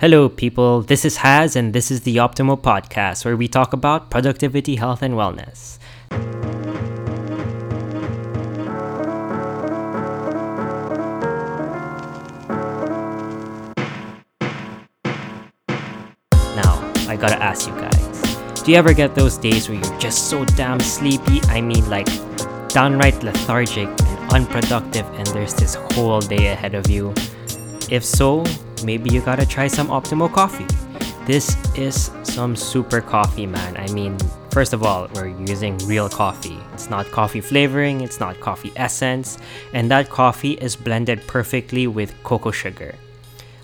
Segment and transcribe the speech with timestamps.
[0.00, 0.80] Hello, people.
[0.80, 5.02] This is Haz, and this is the Optimal Podcast, where we talk about productivity, health,
[5.02, 5.78] and wellness.
[16.56, 20.30] Now, I gotta ask you guys do you ever get those days where you're just
[20.30, 21.42] so damn sleepy?
[21.48, 22.08] I mean, like,
[22.68, 27.12] downright lethargic and unproductive, and there's this whole day ahead of you?
[27.90, 28.44] If so,
[28.84, 30.66] maybe you gotta try some Optimal coffee.
[31.26, 33.76] This is some super coffee, man.
[33.76, 34.16] I mean,
[34.50, 36.58] first of all, we're using real coffee.
[36.72, 39.38] It's not coffee flavoring, it's not coffee essence,
[39.72, 42.94] and that coffee is blended perfectly with cocoa sugar.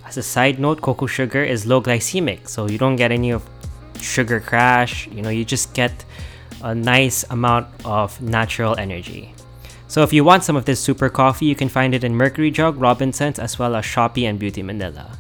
[0.04, 3.42] As a side note, cocoa sugar is low glycemic, so you don't get any of
[4.00, 5.08] sugar crash.
[5.08, 6.04] You know, you just get
[6.62, 9.34] a nice amount of natural energy.
[9.88, 12.50] So if you want some of this super coffee, you can find it in Mercury
[12.50, 15.18] Drug, Robinsons, as well as Shopee and Beauty Manila.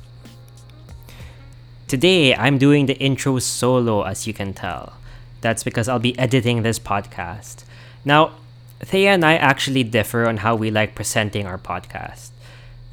[1.86, 4.94] Today, I'm doing the intro solo, as you can tell.
[5.40, 7.62] That's because I'll be editing this podcast.
[8.04, 8.32] Now,
[8.80, 12.30] Thea and I actually differ on how we like presenting our podcast.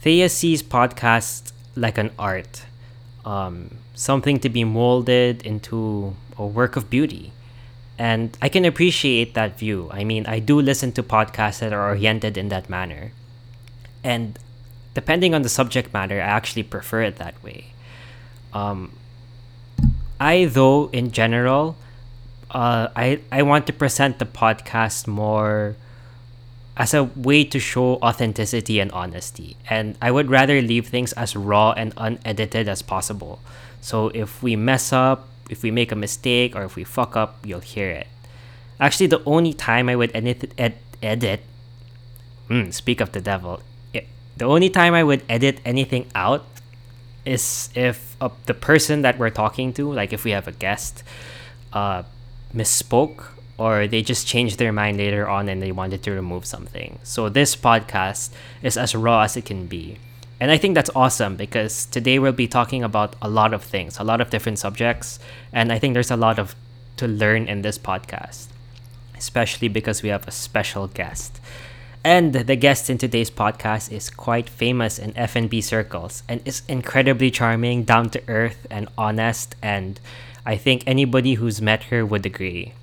[0.02, 2.66] Thea sees podcasts like an art,
[3.26, 7.33] um, something to be molded into a work of beauty.
[8.04, 9.88] And I can appreciate that view.
[9.90, 13.14] I mean, I do listen to podcasts that are oriented in that manner.
[14.04, 14.38] And
[14.94, 17.72] depending on the subject matter, I actually prefer it that way.
[18.52, 18.92] Um,
[20.20, 21.78] I, though, in general,
[22.52, 25.78] uh, I, I want to present the podcast more
[26.76, 29.56] as a way to show authenticity and honesty.
[29.70, 33.40] And I would rather leave things as raw and unedited as possible.
[33.80, 37.46] So if we mess up, if we make a mistake, or if we fuck up,
[37.46, 38.08] you'll hear it.
[38.80, 41.42] Actually, the only time I would edit, ed- edit
[42.50, 43.62] mm, speak of the devil,
[43.94, 46.46] it, the only time I would edit anything out
[47.26, 51.04] is if uh, the person that we're talking to, like if we have a guest,
[51.72, 52.04] uh,
[52.54, 53.26] misspoke
[53.58, 57.00] or they just changed their mind later on and they wanted to remove something.
[57.04, 58.32] So this podcast
[58.62, 59.98] is as raw as it can be.
[60.44, 63.98] And I think that's awesome because today we'll be talking about a lot of things,
[63.98, 65.18] a lot of different subjects,
[65.54, 66.54] and I think there's a lot of
[66.98, 68.48] to learn in this podcast,
[69.18, 71.40] especially because we have a special guest.
[72.04, 77.32] And the guest in today's podcast is quite famous in F&B circles and is incredibly
[77.32, 79.98] charming, down to earth, and honest, and
[80.46, 82.74] I think anybody who's met her would agree.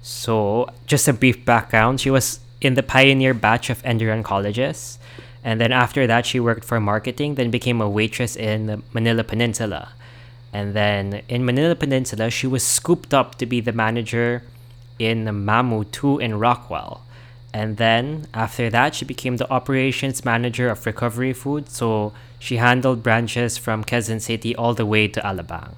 [0.00, 4.98] So, just a brief background she was in the pioneer batch of Enderun colleges.
[5.44, 9.90] And then after that, she worked for marketing, then became a waitress in Manila Peninsula.
[10.54, 14.42] And then in Manila Peninsula, she was scooped up to be the manager
[14.98, 17.02] in Mamou Too in Rockwell.
[17.52, 21.68] And then after that, she became the operations manager of Recovery Food.
[21.68, 25.74] So she handled branches from Quezon City all the way to Alabang.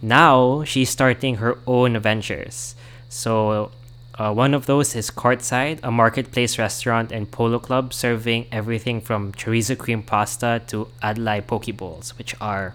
[0.00, 2.74] Now she's starting her own ventures.
[3.08, 3.70] So
[4.18, 9.32] uh, one of those is Courtside, a marketplace restaurant and polo club serving everything from
[9.32, 12.74] chorizo cream pasta to adlai poke bowls, which are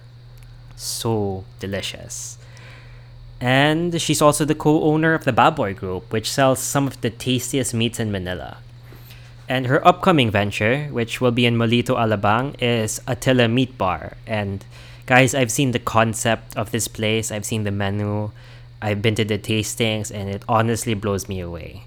[0.76, 2.38] so delicious.
[3.40, 7.74] And she's also the co-owner of the Baboy Group, which sells some of the tastiest
[7.74, 8.58] meats in Manila.
[9.50, 14.16] And her upcoming venture, which will be in Molito, Alabang, is Attila Meat Bar.
[14.28, 14.64] And
[15.08, 18.32] guys, I've seen the concept of this place, I've seen the menu,
[18.82, 21.86] I've been to the tastings, and it honestly blows me away.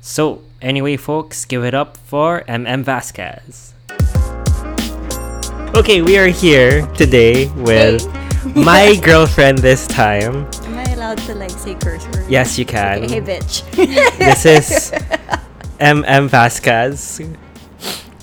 [0.00, 3.74] So, anyway, folks, give it up for MM Vasquez.
[5.76, 8.08] Okay, we are here today with
[8.56, 10.48] my girlfriend this time.
[10.64, 12.26] Am I allowed to like say curse words?
[12.26, 13.04] Yes, you can.
[13.04, 13.68] Okay, hey, bitch.
[14.16, 14.92] this is
[15.78, 17.20] MM Vasquez,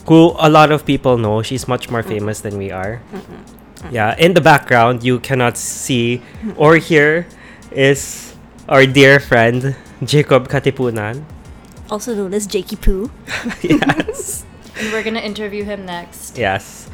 [0.08, 1.44] who a lot of people know.
[1.44, 3.00] She's much more famous than we are.
[3.92, 6.24] Yeah, in the background, you cannot see
[6.58, 7.28] or hear
[7.76, 8.34] is
[8.68, 11.24] our dear friend Jacob Katipunan.
[11.92, 13.12] also known as Jakey Poo.
[13.62, 14.42] yes,
[14.80, 16.38] And we're gonna interview him next.
[16.38, 16.90] yes.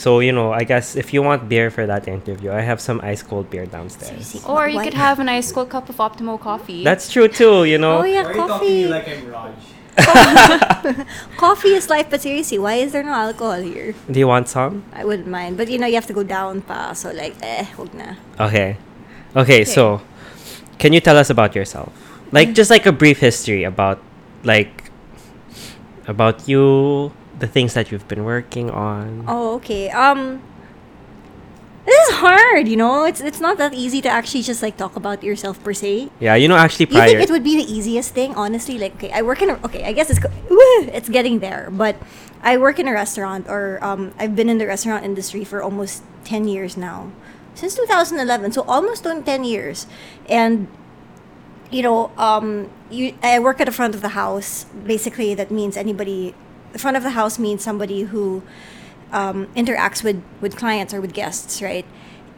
[0.00, 3.04] So you know, I guess if you want beer for that interview, I have some
[3.04, 4.08] ice cold beer downstairs.
[4.32, 4.40] Seriously.
[4.48, 6.80] Or you Why- could have a nice cold cup of Optimal coffee.
[6.82, 7.64] That's true too.
[7.68, 8.00] You know.
[8.00, 8.84] Oh yeah, Why are you talking to coffee.
[8.84, 9.52] me like I'm Raj?
[11.36, 13.92] coffee is life, but seriously, why is there no alcohol here?
[14.10, 14.84] Do you want some?
[14.96, 17.66] I wouldn't mind, but you know you have to go down pa, so like eh,
[17.76, 18.16] wag na.
[18.40, 18.80] Okay.
[19.36, 20.00] Okay, so
[20.78, 21.92] can you tell us about yourself?
[22.32, 24.02] Like just like a brief history about
[24.44, 24.90] like
[26.06, 29.24] about you, the things that you've been working on.
[29.28, 29.90] Oh okay.
[29.90, 30.42] Um,
[31.86, 32.68] this is hard.
[32.68, 35.72] You know, it's it's not that easy to actually just like talk about yourself per
[35.72, 36.10] se.
[36.20, 38.78] Yeah, you know actually You think it would be the easiest thing, honestly?
[38.78, 40.20] Like, okay, I work in a, okay, I guess it's,
[40.92, 41.68] it's getting there.
[41.72, 41.96] But
[42.42, 46.02] I work in a restaurant, or um, I've been in the restaurant industry for almost
[46.24, 47.12] 10 years now.
[47.54, 49.86] Since 2011, so almost on 10 years.
[50.28, 50.68] And,
[51.70, 54.64] you know, um, you, I work at the front of the house.
[54.84, 56.34] Basically, that means anybody,
[56.72, 58.42] the front of the house means somebody who
[59.12, 61.84] um, interacts with, with clients or with guests, right?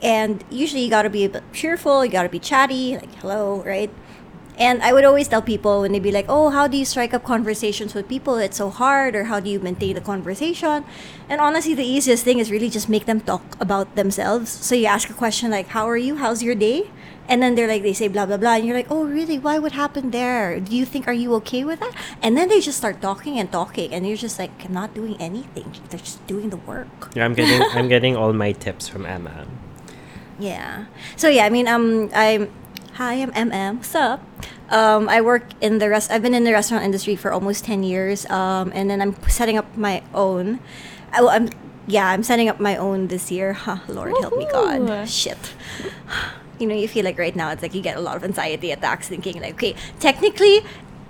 [0.03, 3.91] And usually you gotta be a bit cheerful, you gotta be chatty, like hello, right?
[4.59, 7.15] And I would always tell people when they'd be like, "Oh, how do you strike
[7.15, 8.37] up conversations with people?
[8.37, 10.85] It's so hard." Or how do you maintain the conversation?
[11.33, 14.51] And honestly, the easiest thing is really just make them talk about themselves.
[14.53, 16.21] So you ask a question like, "How are you?
[16.21, 16.93] How's your day?"
[17.27, 19.41] And then they're like, they say blah blah blah, and you're like, "Oh, really?
[19.41, 19.57] Why?
[19.57, 20.61] What happened there?
[20.61, 23.49] Do you think are you okay with that?" And then they just start talking and
[23.49, 25.73] talking, and you're just like, not doing anything.
[25.89, 29.49] They're just doing the work." Yeah, I'm getting I'm getting all my tips from Emma.
[30.37, 30.93] Yeah.
[31.17, 32.53] So yeah, I mean, um, I'm
[33.01, 33.81] hi, I'm MM.
[33.81, 34.21] What's up?
[34.69, 36.13] Um, I work in the rest.
[36.13, 38.29] I've been in the restaurant industry for almost ten years.
[38.29, 40.61] Um, and then I'm setting up my own.
[41.13, 41.49] I, well, I'm
[41.87, 43.53] yeah, I'm setting up my own this year.
[43.53, 45.09] Huh, Lord help me, God.
[45.09, 45.39] Shit.
[46.61, 48.71] You know, you feel like right now it's like you get a lot of anxiety
[48.71, 50.61] attacks, thinking like, okay, technically.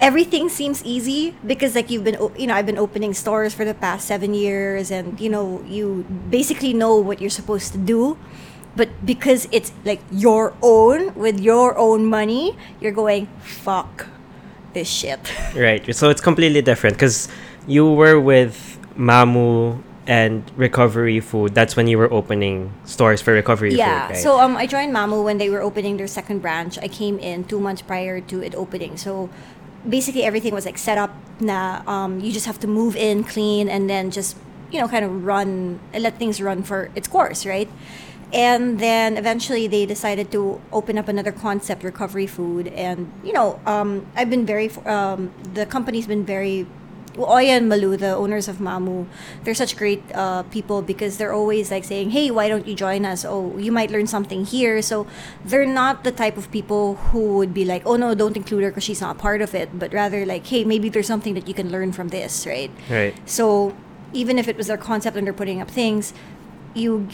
[0.00, 3.74] Everything seems easy because, like, you've been, you know, I've been opening stores for the
[3.74, 8.16] past seven years, and you know, you basically know what you're supposed to do
[8.76, 14.06] but because it's like your own with your own money you're going fuck
[14.72, 15.20] this shit
[15.54, 15.94] Right.
[15.94, 17.28] So it's completely different because
[17.66, 21.54] you were with Mamou and Recovery Food.
[21.54, 24.22] That's when you were opening stores for Recovery yeah Food, right?
[24.22, 27.44] so um i joined Mamou when they were opening their second branch i came in
[27.44, 29.30] two months prior to it opening so
[29.88, 33.68] basically everything was like set up na um you just have to move in clean
[33.68, 34.36] and then just
[34.70, 37.68] you know kind of run let things run for its course right
[38.32, 43.60] and then eventually they decided to open up another concept recovery food and you know
[43.66, 46.66] um, i've been very um, the company's been very
[47.18, 49.06] Oya and Malou, the owners of Mamou,
[49.44, 53.04] they're such great uh, people because they're always like saying, "Hey, why don't you join
[53.04, 53.24] us?
[53.24, 55.06] Oh, you might learn something here." So
[55.44, 58.70] they're not the type of people who would be like, "Oh no, don't include her
[58.70, 61.54] because she's not part of it," but rather like, "Hey, maybe there's something that you
[61.54, 63.14] can learn from this, right?" right.
[63.28, 63.74] So
[64.12, 66.12] even if it was their concept and they're putting up things,
[66.74, 67.08] you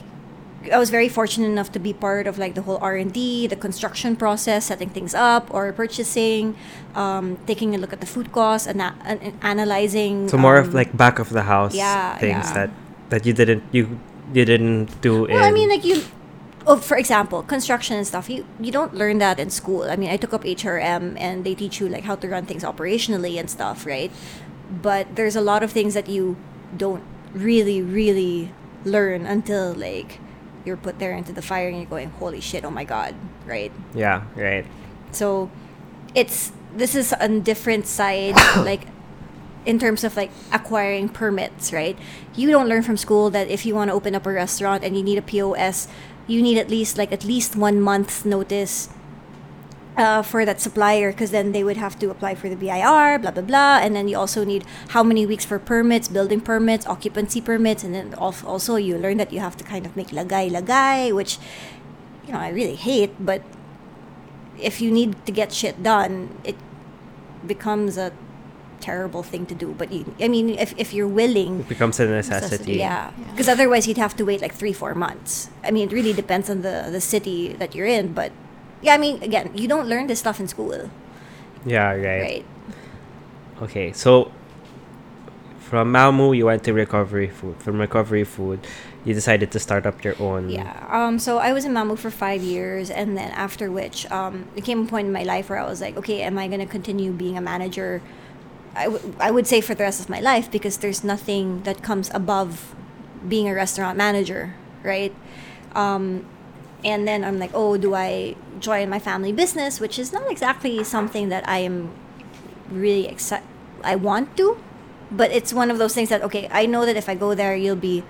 [0.73, 3.47] I was very fortunate enough to be part of like the whole R and D,
[3.47, 6.57] the construction process, setting things up, or purchasing,
[6.95, 8.83] um, taking a look at the food costs, and,
[9.43, 10.29] analyzing.
[10.29, 12.55] So more um, of like back of the house yeah, things yeah.
[12.55, 12.71] that
[13.11, 14.01] that you didn't you
[14.35, 16.03] you didn't do Well, I mean, like you.
[16.67, 18.29] Oh, for example, construction and stuff.
[18.29, 19.85] You you don't learn that in school.
[19.85, 22.65] I mean, I took up HRM, and they teach you like how to run things
[22.65, 24.11] operationally and stuff, right?
[24.69, 26.37] But there's a lot of things that you
[26.77, 27.03] don't
[27.33, 28.53] really, really
[28.85, 30.21] learn until like
[30.69, 33.15] you're put there into the fire and you're going, holy shit, oh my god,
[33.47, 33.73] right?
[33.95, 34.67] yeah, right.
[35.11, 35.51] So
[36.15, 38.87] it's this is a different side, like
[39.65, 41.99] in terms of like acquiring permits, right?
[42.37, 44.97] You don't learn from school that if you want to open up a restaurant and
[44.97, 45.89] you need a POS,
[46.27, 48.91] you need at least like at least one month's notice
[49.99, 53.33] uh, for that supplier because then they would have to apply for the BIR, blah
[53.35, 54.65] blah blah, and then you also need
[54.95, 59.33] how many weeks for permits, building permits, occupancy permits, and then also you learn that
[59.33, 61.39] you have to kind of make lagay lagay, which
[62.27, 63.43] you know I really hate, but
[64.59, 66.57] if you need to get shit done, it
[67.47, 68.13] becomes a
[68.81, 69.75] terrible thing to do.
[69.77, 72.79] But you, I mean, if if you're willing, It becomes a necessity.
[72.79, 75.51] yeah, because otherwise you'd have to wait like three, four months.
[75.65, 78.31] I mean, it really depends on the the city that you're in, but
[78.83, 80.91] yeah, I mean, again, you don't learn this stuff in school,
[81.67, 82.21] Yeah, right.
[82.21, 82.47] right?
[83.63, 84.31] Okay, so
[85.59, 87.57] from Mamou you went to Recovery Food.
[87.63, 88.61] From Recovery Food,
[89.05, 90.49] you decided to start up your own.
[90.49, 90.87] Yeah.
[90.91, 91.19] Um.
[91.19, 94.85] So I was in Mamu for five years, and then after which, um, there came
[94.85, 97.37] a point in my life where I was like, okay, am I gonna continue being
[97.37, 98.01] a manager?
[98.77, 101.83] I, w- I would say for the rest of my life because there's nothing that
[101.83, 102.75] comes above
[103.27, 104.55] being a restaurant manager,
[104.85, 105.13] right?
[105.75, 106.25] Um,
[106.85, 110.83] and then I'm like, oh, do I join my family business, which is not exactly
[110.85, 111.91] something that I am
[112.71, 113.47] really excited.
[113.83, 114.59] I want to,
[115.11, 117.55] but it's one of those things that okay, I know that if I go there,
[117.57, 118.05] you'll be,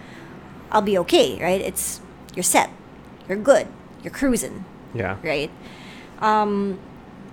[0.71, 1.61] I'll be okay, right?
[1.61, 2.01] It's
[2.35, 2.71] you're set,
[3.29, 3.69] you're good,
[4.03, 5.17] you're cruising, Yeah.
[5.23, 5.51] right?
[6.21, 6.79] Um,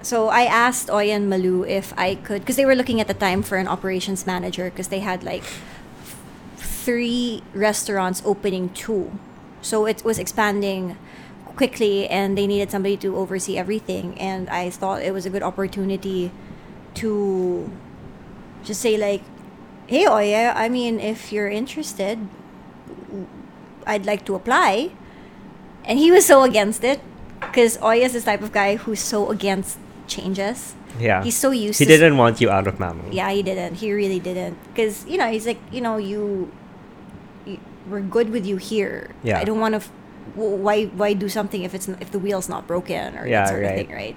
[0.02, 3.14] so I asked Oya and Malou if I could, because they were looking at the
[3.14, 5.44] time for an operations manager, because they had like
[6.58, 9.18] three restaurants opening two,
[9.62, 10.98] so it was expanding
[11.56, 14.20] quickly, and they needed somebody to oversee everything.
[14.20, 16.32] And I thought it was a good opportunity
[16.96, 17.70] to
[18.64, 19.24] just say like,
[19.88, 22.20] "Hey Oya, I mean, if you're interested,
[23.86, 24.92] I'd like to apply."
[25.86, 27.00] And he was so against it
[27.40, 30.74] because Oya is this type of guy who's so against changes.
[31.00, 31.24] Yeah.
[31.24, 31.80] He's so used.
[31.80, 33.14] He didn't want you out of Mamou.
[33.14, 33.76] Yeah, he didn't.
[33.76, 34.58] He really didn't.
[34.74, 36.52] Because you know, he's like, you know, you,
[37.46, 37.60] you
[37.90, 39.12] we're good with you here.
[39.24, 39.40] Yeah.
[39.40, 39.78] I don't want to.
[39.78, 39.92] F-
[40.36, 43.62] why why do something if it's if the wheel's not broken or Yeah, that sort
[43.64, 43.70] right.
[43.72, 44.16] of thing, right?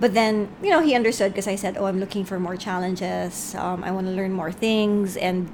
[0.00, 3.54] But then you know he understood because I said, oh, I'm looking for more challenges.
[3.54, 5.50] Um, I want to learn more things and.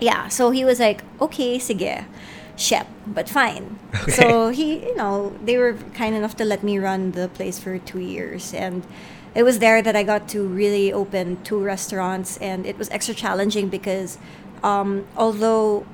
[0.00, 2.04] Yeah, so he was like, okay, sige,
[2.56, 3.78] shep, but fine.
[4.08, 4.12] Okay.
[4.12, 7.78] So he, you know, they were kind enough to let me run the place for
[7.78, 8.82] two years, and
[9.34, 13.14] it was there that I got to really open two restaurants, and it was extra
[13.14, 14.16] challenging because,
[14.62, 15.84] um, although,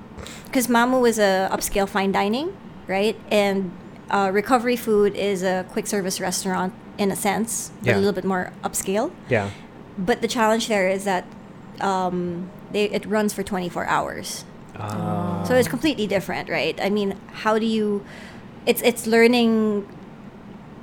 [0.44, 2.56] because Mamou was a upscale fine dining,
[2.86, 3.70] right, and
[4.10, 7.96] uh, Recovery Food is a quick service restaurant in a sense, but Yeah.
[7.96, 9.10] a little bit more upscale.
[9.28, 9.50] Yeah.
[9.98, 11.24] But the challenge there is that
[11.80, 14.44] um, they, it runs for 24 hours.
[14.78, 15.42] Ah.
[15.46, 16.78] So it's completely different, right?
[16.80, 18.04] I mean, how do you?
[18.66, 19.86] It's it's learning.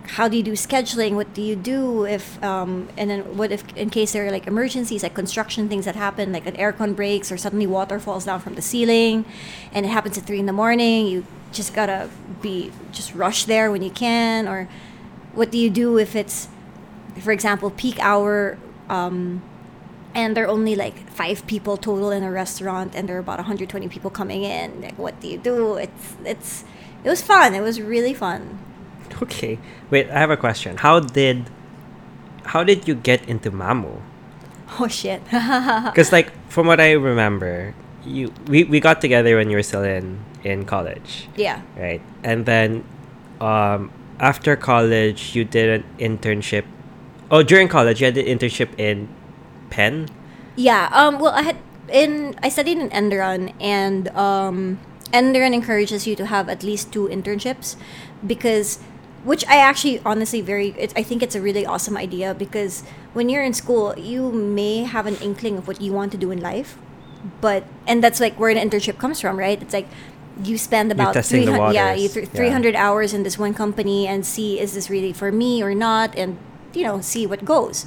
[0.05, 1.13] How do you do scheduling?
[1.13, 4.47] What do you do if um, and then what if in case there are like
[4.47, 8.39] emergencies, like construction things that happen, like an aircon breaks or suddenly water falls down
[8.39, 9.25] from the ceiling,
[9.71, 11.07] and it happens at three in the morning.
[11.07, 12.09] You just gotta
[12.41, 14.67] be just rush there when you can, or
[15.33, 16.47] what do you do if it's,
[17.19, 18.57] for example, peak hour?
[18.89, 19.41] Um,
[20.15, 23.37] and there are only like five people total in a restaurant and there are about
[23.39, 26.63] 120 people coming in like what do you do it's it's
[27.03, 28.59] it was fun it was really fun
[29.21, 29.59] Okay.
[29.89, 30.77] Wait, I have a question.
[30.77, 31.49] How did
[32.45, 34.01] how did you get into Mamou?
[34.79, 39.57] oh shit Because like from what I remember, you we, we got together when you
[39.57, 42.01] were still in in college, yeah right?
[42.23, 42.83] And then
[43.39, 46.65] um after college you did an internship.
[47.31, 49.07] Oh, during college you had an internship in
[49.69, 50.09] Penn.
[50.55, 51.57] yeah um well i had
[51.89, 54.77] in i studied in Enderun and um
[55.09, 57.73] Enderun encourages you to have at least two internships
[58.25, 58.77] because
[59.23, 63.29] which i actually honestly very it, i think it's a really awesome idea because when
[63.29, 66.39] you're in school you may have an inkling of what you want to do in
[66.41, 66.77] life
[67.41, 69.61] but and that's like where an internship comes from right?
[69.61, 69.87] It's like
[70.43, 72.35] you spend about 300 yeah th- Yeah.
[72.35, 76.15] 300 hours in this one company and see is this really for me or not?
[76.17, 76.37] And
[76.73, 77.85] you know see what goes.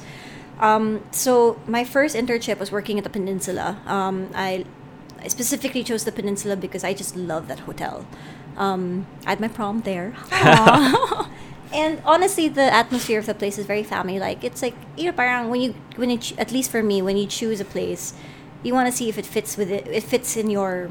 [0.59, 3.78] Um, so my first internship was working at the peninsula.
[3.87, 4.64] Um, I,
[5.21, 8.07] I specifically chose the peninsula because i just love that hotel
[8.56, 10.14] um, i had my prom there
[11.72, 15.12] and honestly the atmosphere of the place is very family like it's like you know
[15.12, 18.14] parang when you when you at least for me when you choose a place
[18.62, 20.90] you want to see if it fits with it it fits in your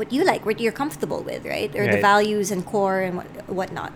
[0.00, 1.70] what you like, what you're comfortable with, right?
[1.76, 3.92] Or the values and core and what whatnot.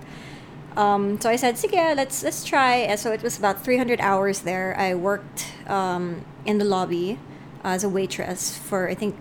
[0.76, 2.76] Um, so I said, sige, let's let's try.
[2.76, 4.76] And so it was about 300 hours there.
[4.78, 7.18] I worked um, in the lobby
[7.64, 9.16] as a waitress for I think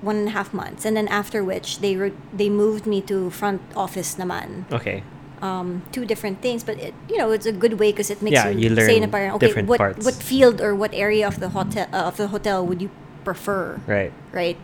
[0.00, 3.30] one and a half months, and then after which they ro- they moved me to
[3.30, 4.64] front office naman.
[4.72, 5.02] Okay.
[5.38, 8.34] Um, two different things, but it, you know it's a good way because it makes
[8.34, 10.02] Yeah, you, you say na parang, okay, different what parts.
[10.04, 12.90] what field or what area of the hotel uh, of the hotel would you
[13.22, 13.78] prefer?
[13.86, 14.10] Right.
[14.34, 14.58] right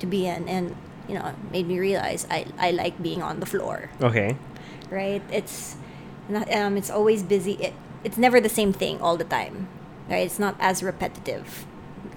[0.00, 0.74] to be in and
[1.06, 4.34] you know it made me realize I, I like being on the floor Okay.
[4.90, 5.76] right it's
[6.28, 9.68] not um it's always busy it, it's never the same thing all the time
[10.10, 11.66] right it's not as repetitive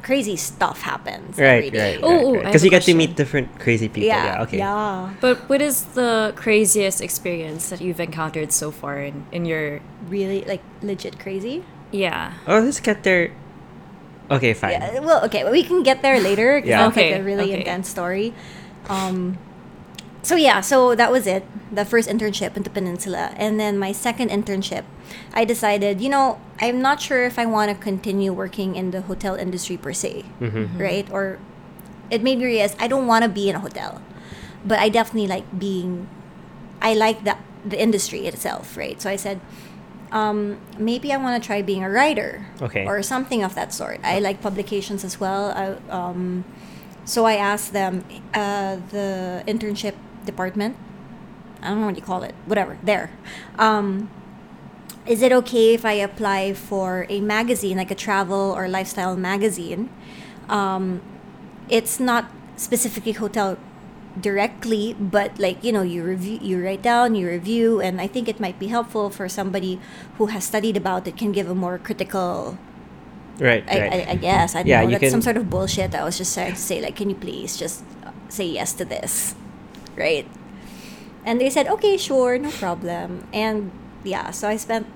[0.02, 1.94] crazy stuff happens every Right, day.
[1.96, 2.04] right.
[2.04, 4.08] Oh, oh, I Because you get to meet different crazy people.
[4.08, 4.44] yeah Yeah.
[4.44, 4.58] okay.
[4.58, 9.80] yeah But what is the craziest experience that you've encountered so far in, in your
[10.10, 12.34] really like legit crazy yeah?
[12.48, 13.32] Oh, let's get there.
[14.32, 14.72] Okay, fine.
[14.80, 16.58] Yeah, well, okay, well, we can get there later.
[16.64, 16.88] Yeah.
[16.88, 17.60] that's like Okay, a really okay.
[17.60, 18.34] intense story.
[18.88, 19.38] Um,
[20.24, 21.44] so yeah, so that was it.
[21.74, 24.84] The first internship in the peninsula, and then my second internship,
[25.34, 29.02] I decided, you know, I'm not sure if I want to continue working in the
[29.02, 30.78] hotel industry per se, Mm-hmm.
[30.78, 31.08] right?
[31.12, 31.40] Or
[32.10, 34.02] it made me realize I don't want to be in a hotel,
[34.66, 36.08] but I definitely like being.
[36.82, 39.02] I like the the industry itself, right?
[39.02, 39.40] So I said,
[40.12, 42.86] um, maybe I want to try being a writer Okay.
[42.86, 44.00] or something of that sort.
[44.04, 45.52] I like publications as well.
[45.54, 46.44] I, um,
[47.06, 48.04] so I asked them,
[48.34, 49.94] uh, the internship
[50.26, 50.76] department,
[51.62, 53.12] I don't know what you call it, whatever, there.
[53.60, 54.10] Um,
[55.06, 59.90] is it okay if I apply for a magazine, like a travel or lifestyle magazine?
[60.50, 61.02] Um,
[61.70, 63.58] it's not specifically hotel
[64.20, 68.28] directly but like you know you review you write down you review and i think
[68.28, 69.80] it might be helpful for somebody
[70.18, 72.58] who has studied about it can give a more critical
[73.40, 73.64] Right.
[73.68, 73.94] I, right.
[74.08, 74.92] I, I guess I don't Yeah, know.
[74.92, 75.96] That's some sort of bullshit.
[75.96, 77.84] I was just trying to say, like, can you please just
[78.30, 79.34] say yes to this,
[79.96, 80.28] right?
[81.26, 83.28] And they said, okay, sure, no problem.
[83.34, 83.72] And
[84.04, 84.88] yeah, so I spent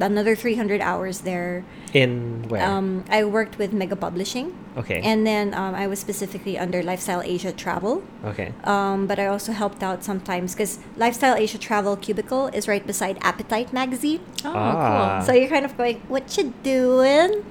[0.00, 1.64] another 300 hours there.
[1.92, 2.64] In where?
[2.64, 4.54] Um, I worked with Mega Publishing.
[4.76, 5.00] okay.
[5.02, 8.02] And then um, I was specifically under Lifestyle Asia Travel.
[8.24, 8.52] okay.
[8.64, 13.18] Um, but I also helped out sometimes because Lifestyle Asia Travel Cubicle is right beside
[13.22, 14.20] Appetite magazine.
[14.44, 15.22] Oh, Ah.
[15.26, 17.44] So you're kind of going, what you doing?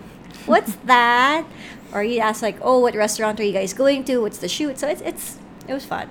[0.46, 1.46] What's that?
[1.94, 4.20] Or you ask like, oh, what restaurant are you guys going to?
[4.20, 4.78] What's the shoot?
[4.80, 5.38] So it's it's
[5.68, 6.08] it was fun.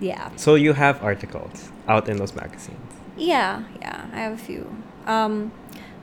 [0.00, 0.30] Yeah.
[0.36, 2.78] So you have articles out in those magazines.
[3.20, 4.64] Yeah, yeah, I have a few.
[5.06, 5.52] Um,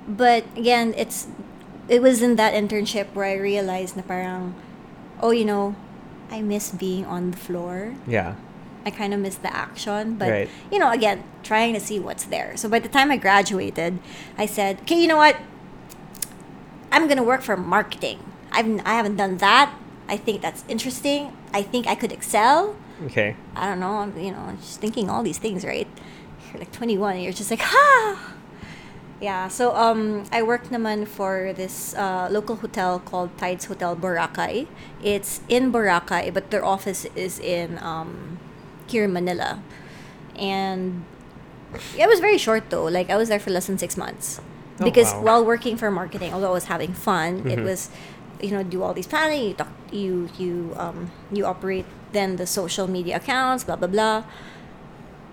[0.08, 1.28] but again, it's
[1.90, 4.54] it was in that internship where I realized na parang,
[5.20, 5.74] oh, you know,
[6.30, 7.96] I miss being on the floor.
[8.06, 8.36] Yeah.
[8.86, 10.50] I kind of miss the action, but Right.
[10.72, 12.56] you know, again, trying to see what's there.
[12.56, 14.00] So by the time I graduated,
[14.38, 15.36] I said, "Okay, you know what?
[16.92, 18.20] I'm gonna work for marketing.
[18.52, 19.74] I've I haven't done that.
[20.08, 21.36] I think that's interesting.
[21.54, 22.76] I think I could excel.
[23.12, 23.36] Okay.
[23.56, 24.00] I don't know.
[24.08, 25.88] I'm you know just thinking all these things, right?
[26.52, 28.34] You're like 21, and you're just like, ha.
[29.20, 29.48] Yeah.
[29.48, 34.68] So um, I worked naman for this uh, local hotel called Tides Hotel Boracay.
[35.04, 38.38] It's in Boracay, but their office is in um,
[38.88, 39.62] here in Manila,
[40.38, 41.04] and
[41.98, 42.86] it was very short though.
[42.86, 44.40] Like I was there for less than six months
[44.80, 45.22] Oh, because wow.
[45.24, 47.64] while working for marketing, although I was having fun, it Mhm.
[47.66, 47.90] was
[48.40, 49.50] you know do all these planning.
[49.50, 54.24] You talk, you you um you operate then the social media accounts, blah blah blah.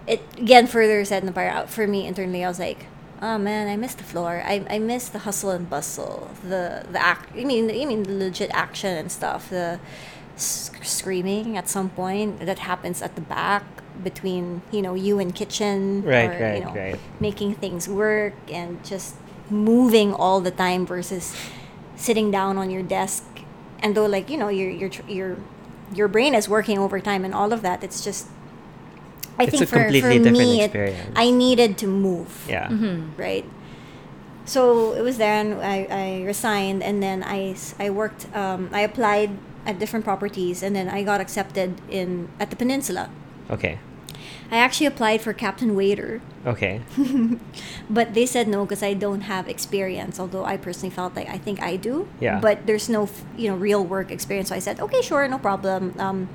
[0.07, 2.87] It again further said na parang for me internally, I was like.
[3.23, 4.43] Oh man, I miss the floor.
[4.45, 6.29] I, I miss the hustle and bustle.
[6.43, 7.31] The the act.
[7.35, 9.49] I mean, I mean the legit action and stuff.
[9.49, 9.81] The
[10.37, 13.65] s- screaming at some point that happens at the back
[14.03, 16.99] between you know you and kitchen Right, or right, you know right.
[17.21, 19.15] making things work and just
[19.49, 21.35] moving all the time versus
[21.97, 23.25] sitting down on your desk
[23.81, 25.37] and though like you know your your tr- your
[25.95, 28.27] your brain is working overtime and all of that it's just
[29.39, 30.95] I It's think a for, for completely different me it.
[31.17, 32.71] I needed to move Yeah.
[33.17, 33.45] right?
[34.47, 38.81] So it was there, and I, I resigned, and then I, I worked, um, I
[38.83, 39.31] applied
[39.65, 43.09] at different properties, and then I got accepted in at the Peninsula.
[43.51, 43.79] Okay.
[44.51, 46.83] I actually applied for captain waiter, Okay.
[47.91, 50.21] but they said no because I don't have experience.
[50.21, 52.07] Although I personally felt like I think I do.
[52.21, 52.39] Yeah.
[52.41, 54.51] But there's no you know real work experience.
[54.51, 55.95] So I said okay, sure, no problem.
[55.99, 56.29] Um,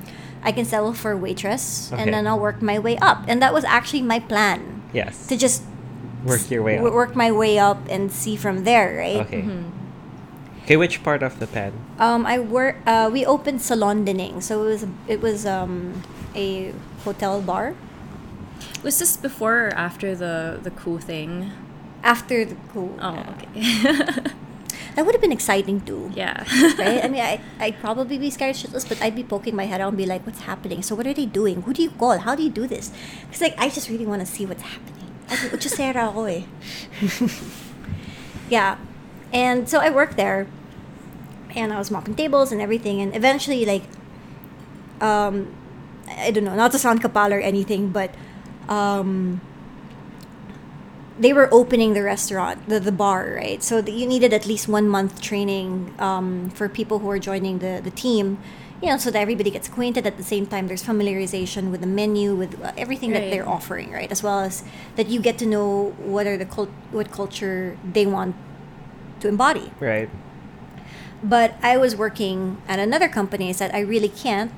[0.44, 2.02] I can settle for waitress, Okay.
[2.02, 3.26] and then I'll work my way up.
[3.28, 5.28] And that was actually my plan Yes.
[5.28, 5.64] to just
[6.26, 6.96] Work your way w- up.
[6.96, 9.24] work my way up and see from there, right?
[9.28, 9.44] Okay.
[10.64, 11.74] Okay, which part of the pen?
[11.98, 12.78] Um, I work.
[12.86, 16.04] Uh, we opened Salon de Ning, so it was it was um
[16.36, 16.74] a
[17.04, 17.74] hotel bar
[18.84, 21.52] Was this before or after the the cool thing?
[22.04, 22.96] after the cool.
[23.02, 23.34] Oh, yeah.
[23.34, 24.32] okay.
[24.96, 26.12] That would have been exciting too.
[26.14, 26.44] yeah.
[26.80, 27.04] Right?
[27.04, 29.90] I mean, I, I'd probably be scared shitless, but I'd be poking my head out
[29.90, 30.82] and be like, what's happening?
[30.82, 31.62] So, what are they doing?
[31.64, 32.18] Who do you call?
[32.20, 32.92] How do you do this?
[33.26, 35.10] Because, like, I just really want to see what's happening.
[35.30, 36.44] Ay, utsasera ako eh.
[38.50, 38.78] yeah.
[39.32, 40.48] And so I worked there,
[41.56, 43.84] and I was mopping tables and everything, and eventually, like,
[45.02, 45.54] um,
[46.10, 48.10] I don't know, not to sound kapal or anything, but
[48.68, 49.42] um,
[51.20, 53.62] they were opening the restaurant, the, the bar, right?
[53.62, 57.60] So that you needed at least one month training um, for people who are joining
[57.60, 58.42] the, the team,
[58.82, 60.68] you know, so that everybody gets acquainted at the same time.
[60.68, 64.10] There's familiarization with the menu, with uh, everything that they're offering, right?
[64.10, 64.64] As well as
[64.96, 68.36] that you get to know what are the cult- what culture they want
[69.20, 69.74] to embody.
[69.82, 70.10] Right.
[71.22, 73.50] But I was working at another company.
[73.50, 74.54] I said I really can't.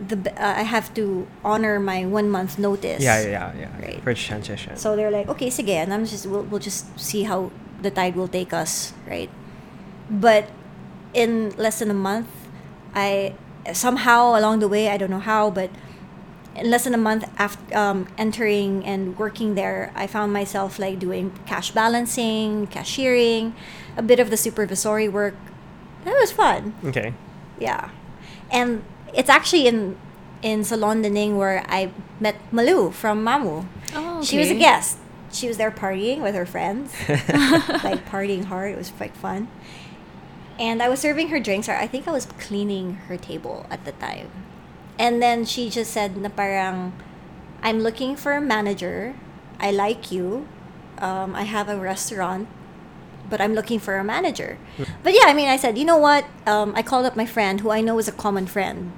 [0.00, 3.02] The uh, I have to honor my one month notice.
[3.02, 3.80] Yeah, yeah, yeah.
[3.80, 4.02] Right.
[4.02, 4.76] For transition.
[4.76, 8.16] So they're like, okay, sige, and I'm just we'll, we'll just see how the tide
[8.16, 9.30] will take us, right?
[10.08, 10.48] But
[11.12, 12.28] in less than a month,
[12.94, 13.34] I
[13.72, 15.70] somehow along the way, I don't know how, but
[16.56, 20.98] in less than a month after um, entering and working there, I found myself like
[20.98, 23.54] doing cash balancing, cashiering,
[23.96, 25.34] a bit of the supervisory work.
[26.04, 26.74] That was fun.
[26.84, 27.14] okay.
[27.58, 27.90] Yeah.
[28.50, 28.82] And
[29.14, 29.96] it's actually in
[30.42, 33.66] in Salon de Ning where I met Malou from Mamou.
[33.94, 34.98] Oh, She was a guest.
[35.32, 36.92] She was there partying with her friends.
[37.08, 38.72] like partying hard.
[38.72, 39.48] It was quite fun.
[40.58, 43.84] And I was serving her drinks or I think I was cleaning her table at
[43.84, 44.30] the time.
[44.98, 46.92] And then she just said na parang
[47.62, 49.14] I'm looking for a manager.
[49.60, 50.48] I like you.
[50.98, 52.48] Um, I have a restaurant
[53.30, 54.58] but I'm looking for a manager.
[55.04, 56.26] But yeah, I mean, I said, you know what?
[56.46, 58.92] Um, I called up my friend who I know is a common friend.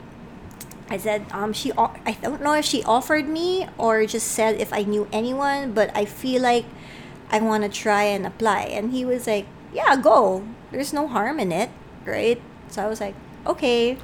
[0.89, 4.73] I said, um, she, I don't know if she offered me or just said if
[4.73, 6.67] I knew anyone, but I feel like
[7.31, 8.63] I want to try and apply.
[8.65, 10.45] And he was like, yeah, go.
[10.71, 11.71] There's no harm in it,
[12.05, 12.41] right?
[12.69, 13.15] So I was like,
[13.47, 13.97] okay.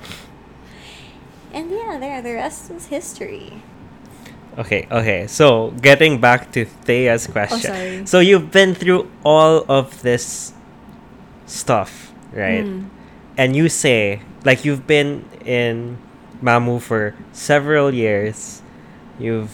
[1.53, 3.62] And yeah, there, the rest is history.
[4.59, 5.27] Okay, okay.
[5.27, 7.61] So getting back to Thea's question.
[7.61, 8.07] sorry.
[8.07, 10.53] So you've been through all of this
[11.47, 12.64] stuff, right?
[12.64, 12.88] Mm.
[13.37, 15.99] And you say like you've been in
[16.42, 18.62] Mamou for several years.
[19.18, 19.53] You've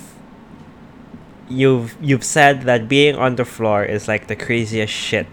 [1.49, 5.27] you've you've said that being on the floor is like the craziest shit.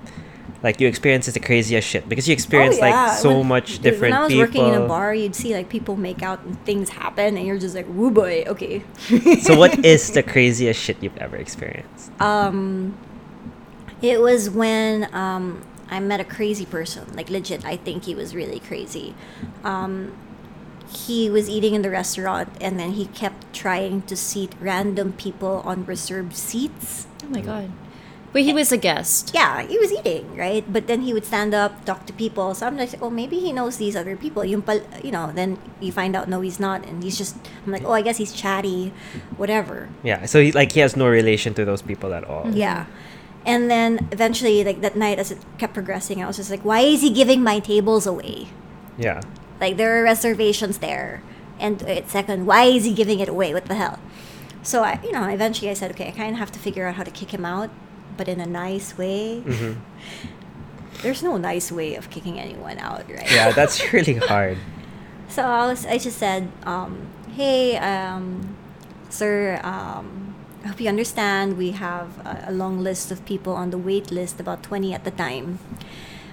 [0.63, 3.05] Like you experience is the craziest shit because you experience Oh, yeah.
[3.07, 4.45] like so When- much dude, different When I was people.
[4.45, 7.57] working in a bar, you'd see like people make out and things happen, and you're
[7.57, 8.83] just like, "Woo boy, okay."
[9.41, 12.11] so what is the craziest shit you've ever experienced?
[12.21, 12.95] Um,
[14.01, 17.03] it was when um I met a crazy person.
[17.15, 19.15] Like legit, I think he was really crazy.
[19.63, 20.13] Um,
[20.91, 25.61] he was eating in the restaurant, and then he kept trying to seat random people
[25.65, 27.07] on reserved seats.
[27.23, 27.71] Oh my god.
[28.33, 29.31] Wait, he was a guest.
[29.33, 30.63] Yeah, he was eating, right?
[30.71, 32.55] But then he would stand up, talk to people.
[32.55, 34.45] So I'm like, oh, maybe he knows these other people.
[34.45, 36.85] Yung pal- you know, then you find out, no, he's not.
[36.85, 38.93] And he's just, I'm like, oh, I guess he's chatty,
[39.35, 39.89] whatever.
[40.01, 42.49] Yeah, so he, like he has no relation to those people at all.
[42.49, 42.85] Yeah.
[43.45, 46.79] And then eventually, like that night, as it kept progressing, I was just like, why
[46.81, 48.47] is he giving my tables away?
[48.97, 49.19] Yeah.
[49.61, 51.21] Like, there are reservations there.
[51.59, 53.53] And uh, second, why is he giving it away?
[53.53, 53.99] What the hell?
[54.63, 56.95] So, I, you know, eventually I said, okay, I kind of have to figure out
[56.95, 57.69] how to kick him out,
[58.17, 59.39] but in a nice way.
[59.41, 59.73] hmm
[61.01, 63.31] There's no nice way of kicking anyone out, right?
[63.31, 64.57] Yeah, that's really hard.
[65.29, 68.55] So I was, I just said, um, hey, um,
[69.09, 71.57] sir, um, I hope you understand.
[71.57, 75.03] We have a, a long list of people on the wait list, about 20 at
[75.03, 75.57] the time.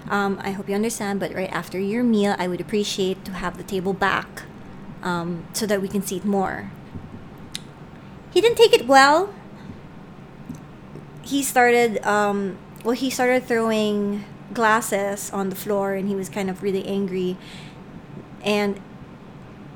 [0.09, 3.57] Um, I hope you understand, but right after your meal, I would appreciate to have
[3.57, 4.43] the table back
[5.03, 6.71] um, so that we can seat more.
[8.31, 9.33] He didn't take it well.
[11.21, 16.49] He started, um, well, he started throwing glasses on the floor and he was kind
[16.49, 17.37] of really angry.
[18.43, 18.79] And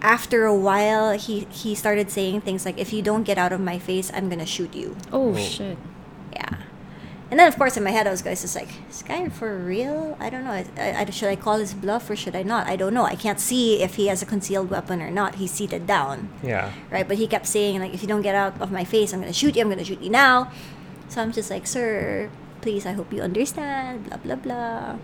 [0.01, 3.61] after a while, he, he started saying things like, if you don't get out of
[3.61, 4.97] my face, I'm going to shoot you.
[5.11, 5.37] Oh, Oh.
[5.37, 5.77] shit.
[7.33, 7.39] Yeah.
[7.39, 9.27] And then, of course, in my head, I was going just like, "Is this guy
[9.29, 10.15] for real?
[10.19, 10.51] I don't know.
[10.51, 12.67] I, I, should I call his bluff or should I not?
[12.67, 13.05] I don't know.
[13.05, 15.35] I can't see if he has a concealed weapon or not.
[15.35, 16.71] He's seated down, Yeah.
[16.91, 17.07] right?
[17.07, 19.31] But he kept saying, like, if you don't get out of my face, I'm going
[19.31, 19.61] to shoot you.
[19.61, 20.51] I'm going to shoot you now.
[21.09, 22.29] So I'm just like, sir,
[22.61, 24.09] please, I hope you understand.
[24.09, 24.95] Blah, blah, blah.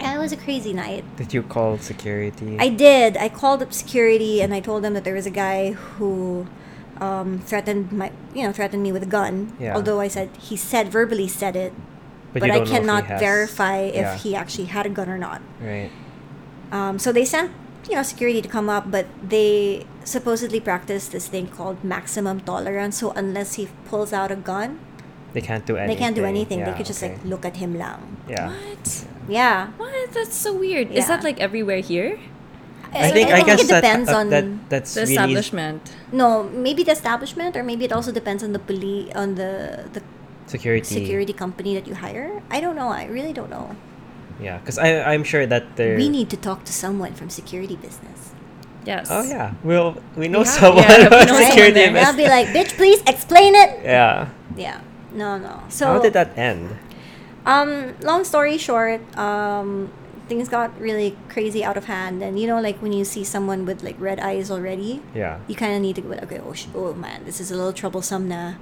[0.00, 1.04] And it was a crazy night.
[1.16, 2.56] Did you call security?
[2.58, 3.16] I did.
[3.16, 6.46] I called up security and I told them that there was a guy who
[7.00, 9.56] um, threatened my, you know, threatened me with a gun.
[9.58, 9.74] Yeah.
[9.74, 11.72] Although I said he said verbally said it,
[12.32, 15.08] but, you I don't if cannot has- verify if yeah, he actually had a gun
[15.08, 15.40] or not.
[15.60, 15.90] Right.
[16.70, 17.50] Um, so they sent,
[17.88, 22.98] you know, security to come up, but they supposedly practice this thing called maximum tolerance.
[22.98, 24.80] So unless he pulls out a gun,
[25.32, 25.88] They can't do anything.
[25.96, 26.64] they can't do anything.
[26.64, 27.14] they could just okay.
[27.14, 28.16] like look at him lang.
[28.28, 28.48] Yeah.
[28.52, 29.04] What?
[29.28, 29.68] Yeah.
[29.76, 30.12] What?
[30.12, 30.90] That's so weird.
[30.92, 32.18] Is that like everywhere here?
[32.92, 35.82] I think I, guess it that, depends uh, on that that's The really establishment.
[36.12, 40.02] no, maybe the establishment, or maybe it also depends on the police, on the the
[40.46, 40.94] security.
[40.94, 42.42] security company that you hire.
[42.50, 42.88] I don't know.
[42.88, 43.76] I really don't know.
[44.40, 45.96] Yeah, because I I'm sure that there.
[45.96, 48.32] We need to talk to someone from security business.
[48.86, 49.08] Yes.
[49.10, 51.84] Oh yeah, we'll we know We have- someone yeah, we about know security.
[51.84, 52.06] someone there.
[52.06, 53.80] I'll be like, bitch, please explain it.
[53.84, 54.28] yeah.
[54.56, 54.80] Yeah.
[55.12, 55.60] No, no.
[55.68, 56.72] So How did that end?
[57.44, 59.90] Um, long story short, um,
[60.28, 63.64] things got really crazy out of hand, and you know, like when you see someone
[63.66, 65.38] with like red eyes already, Yeah.
[65.48, 66.12] you kind of need to go.
[66.22, 68.28] Okay, oh, sh- oh man, this is a little troublesome.
[68.28, 68.54] Na,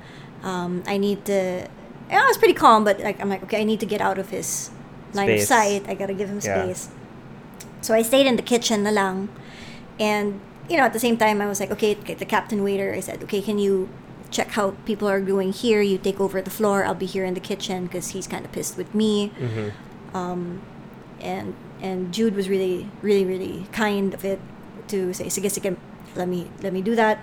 [0.43, 1.67] um, I need to.
[2.09, 4.19] And I was pretty calm, but like I'm like, okay, I need to get out
[4.19, 4.71] of his
[5.13, 5.89] line of sight.
[5.89, 6.63] I gotta give him Yeah.
[6.65, 6.89] space.
[7.83, 9.29] So I stayed in the kitchen na lang,
[9.99, 12.93] and you know, at the same time, I was like, okay, okay, the captain waiter.
[12.95, 13.89] I said, okay, can you
[14.31, 15.81] check how people are doing here?
[15.81, 16.85] You take over the floor.
[16.85, 20.17] I'll be here in the kitchen because he's kind of pissed with me Mm-hmm.
[20.17, 20.63] um,
[21.21, 24.41] and and Jude was really really really kind of it
[24.89, 25.77] to say sige sige
[26.15, 27.19] let me let me do that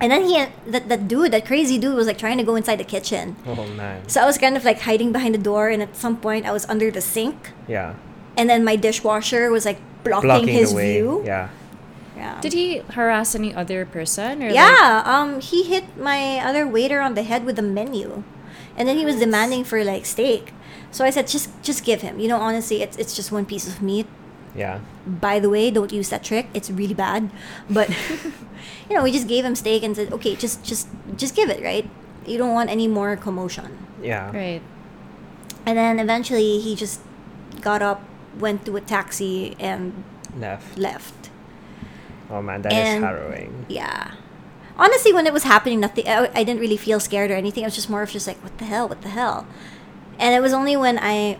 [0.00, 0.34] and then he
[0.66, 3.66] that, that dude that crazy dude was like trying to go inside the kitchen Oh
[3.78, 4.08] man.
[4.08, 6.52] so I was kind of like hiding behind the door and at some point I
[6.52, 7.94] was under the sink Yeah.
[8.36, 10.92] and then my dishwasher was like blocking, Blocking his the way.
[10.98, 11.48] view Yeah.
[12.16, 14.42] yeah Did he harass any other person?
[14.42, 18.24] Or like- yeah um he hit my other waiter on the head with the menu
[18.76, 20.50] and then he was demanding for like steak
[20.92, 23.66] so I said just just give him you know honestly it's it's just one piece
[23.66, 24.06] of meat
[24.54, 24.80] Yeah.
[25.08, 27.30] by the way don't use that trick it's really bad
[27.70, 27.88] but
[28.88, 31.64] you know we just gave him steak and said okay just just just give it
[31.64, 31.88] right
[32.28, 34.28] you don't want any more commotion Yeah.
[34.30, 34.60] Right.
[35.66, 37.00] and then eventually he just
[37.60, 38.00] got up
[38.38, 40.04] went to a taxi and
[40.38, 40.76] Left.
[40.78, 41.30] left
[42.30, 43.66] Oh man, that is And- harrowing.
[43.68, 44.12] yeah
[44.76, 47.66] honestly when it was happening nothing I, I didn't really feel scared or anything it
[47.72, 49.46] was just more of just like what the hell what the hell
[50.22, 51.36] and it was only when i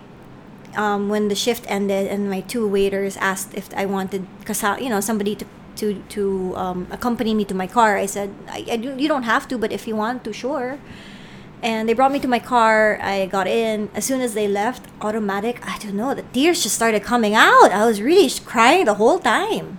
[0.75, 4.88] um, when the shift ended and my two waiters asked if i wanted because you
[4.88, 7.97] know somebody to to to um, accompany me to my car.
[7.97, 10.79] I said, I, I "You don't have to, but if you want to, sure."
[11.62, 12.99] And they brought me to my car.
[13.01, 13.88] I got in.
[13.95, 15.64] As soon as they left, automatic.
[15.66, 16.14] I don't know.
[16.14, 17.71] The tears just started coming out.
[17.71, 19.79] I was really crying the whole time.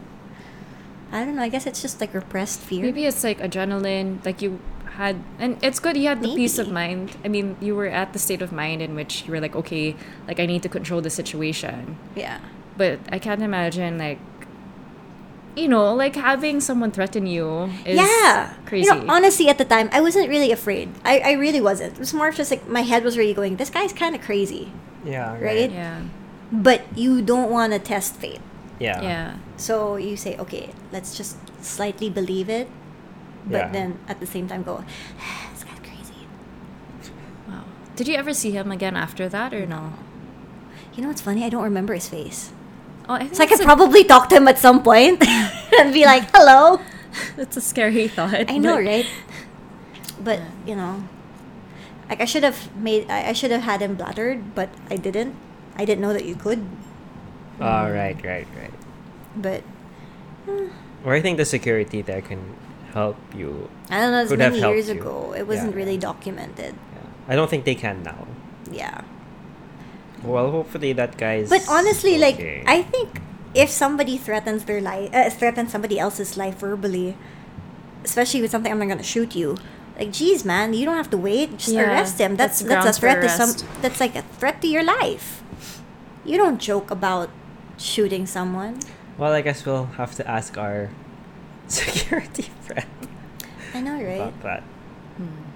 [1.12, 1.44] I don't know.
[1.44, 2.84] I guess it's just like repressed fear.
[2.84, 4.60] Maybe it's like adrenaline, like you
[4.95, 7.17] had, and it's good you had the peace of mind.
[7.25, 9.95] I mean, you were at the state of mind in which you were like, okay,
[10.27, 11.97] like I need to control the situation.
[12.15, 12.39] Yeah.
[12.77, 14.19] But I can't imagine like,
[15.56, 18.53] you know, like having someone threaten you is yeah.
[18.65, 18.88] crazy.
[18.88, 20.89] You know, honestly, at the time, I wasn't really afraid.
[21.03, 21.93] I, I really wasn't.
[21.93, 24.71] It was more just like my head was really going, this guy's kind of crazy.
[25.03, 25.38] Yeah.
[25.39, 25.71] Right?
[25.71, 26.01] yeah,
[26.51, 28.41] But you don't want to test fate.
[28.79, 29.01] Yeah.
[29.01, 29.38] yeah.
[29.58, 32.67] So you say, okay, let's just slightly believe it,
[33.45, 33.69] but Yeah.
[33.71, 34.84] then at the same time go,
[35.53, 36.27] this guy's crazy.
[37.47, 37.63] Wow.
[37.95, 39.93] Did you ever see him again after that or no?
[40.95, 41.43] You know what's funny?
[41.43, 42.51] I don't remember his face.
[43.10, 45.21] Oh, I think So I could a- probably talk to him at some point
[45.79, 46.79] and be like, hello.
[47.36, 48.49] That's a scary thought.
[48.49, 49.08] I know, but- right?
[50.23, 51.03] But, you know,
[52.10, 55.36] like I should have made, I, I should have had him blottered, but I didn't.
[55.75, 56.63] I didn't know that you could.
[57.60, 58.73] Oh, right, right, right.
[59.36, 59.62] But
[60.45, 60.67] hmm.
[61.03, 62.56] Or I think the security there can
[62.93, 63.69] help you.
[63.89, 64.99] I don't know, it's many helped years you.
[64.99, 65.34] ago.
[65.36, 65.77] It wasn't Yeah.
[65.82, 66.75] really documented.
[66.75, 67.34] Yeah.
[67.34, 68.27] I don't think they can now.
[68.71, 69.01] Yeah.
[70.23, 71.49] Well, hopefully that guy's.
[71.49, 72.63] But honestly, okay.
[72.63, 73.21] like I think
[73.53, 77.17] if somebody threatens their life, uh, threatens somebody else's life verbally,
[78.03, 79.58] especially with something I'm not gonna shoot you.
[79.99, 81.58] Like, geez, man, you don't have to wait.
[81.58, 82.36] Just Yeah, arrest him.
[82.36, 83.51] That's that's that's, a threat to some.
[83.82, 85.43] That's like a threat to your life.
[86.25, 87.29] You don't joke about
[87.77, 88.79] shooting someone.
[89.17, 90.89] Well, I guess we'll have to ask our
[91.74, 92.88] security friend
[93.74, 94.30] I know, right?
[94.30, 94.64] about that.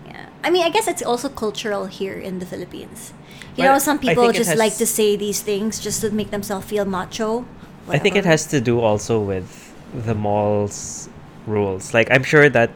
[0.05, 0.29] Yeah.
[0.43, 3.13] I mean, I guess it's also cultural here in the Philippines.
[3.55, 6.65] You But know, some people just like to say these things just to make themselves
[6.67, 7.45] feel macho.
[7.89, 11.09] I think it has to do also with the mall's
[11.45, 11.93] rules.
[11.93, 12.71] Like I'm sure that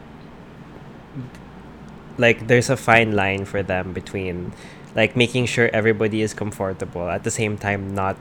[2.17, 4.53] like there's a fine line for them between
[4.95, 8.17] like making sure everybody is comfortable at the same time not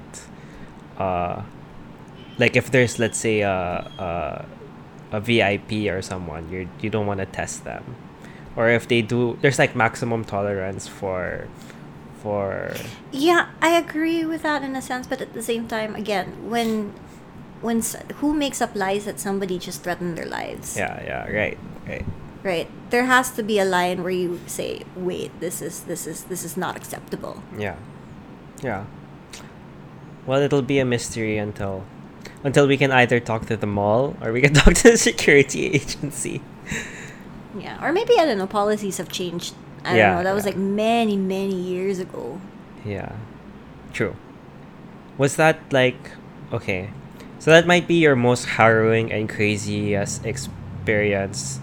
[0.98, 1.42] uh
[2.38, 3.50] like if there's let's say a
[3.98, 4.46] a,
[5.12, 7.96] a VIP or someone you you don't want to test them
[8.56, 11.48] or if they do there's like maximum tolerance for
[12.22, 12.74] for
[13.12, 16.92] Yeah, I agree with that in a sense, but at the same time, again, when
[17.62, 17.80] when
[18.20, 20.76] who makes up lies that somebody just threatened their lives?
[20.76, 22.04] yeah yeah right right
[22.42, 22.68] Right.
[22.88, 26.40] There has to be a line where you say, "Wait, this is this is this
[26.42, 27.76] is not acceptable." Yeah.
[28.64, 28.88] Yeah.
[30.24, 31.84] Well, it'll be a mystery until
[32.44, 35.66] until we can either talk to the mall or we can talk to the security
[35.74, 36.40] agency.
[37.58, 37.84] Yeah.
[37.84, 38.46] Or maybe I don't know.
[38.46, 39.54] Policies have changed.
[39.84, 40.24] I Yeah, don't know.
[40.24, 40.50] That was yeah.
[40.50, 42.40] like many many years ago.
[42.84, 43.12] Yeah.
[43.92, 44.14] True.
[45.18, 45.98] Was that like
[46.52, 46.90] okay.
[47.38, 51.58] So that might be your most harrowing and craziest experience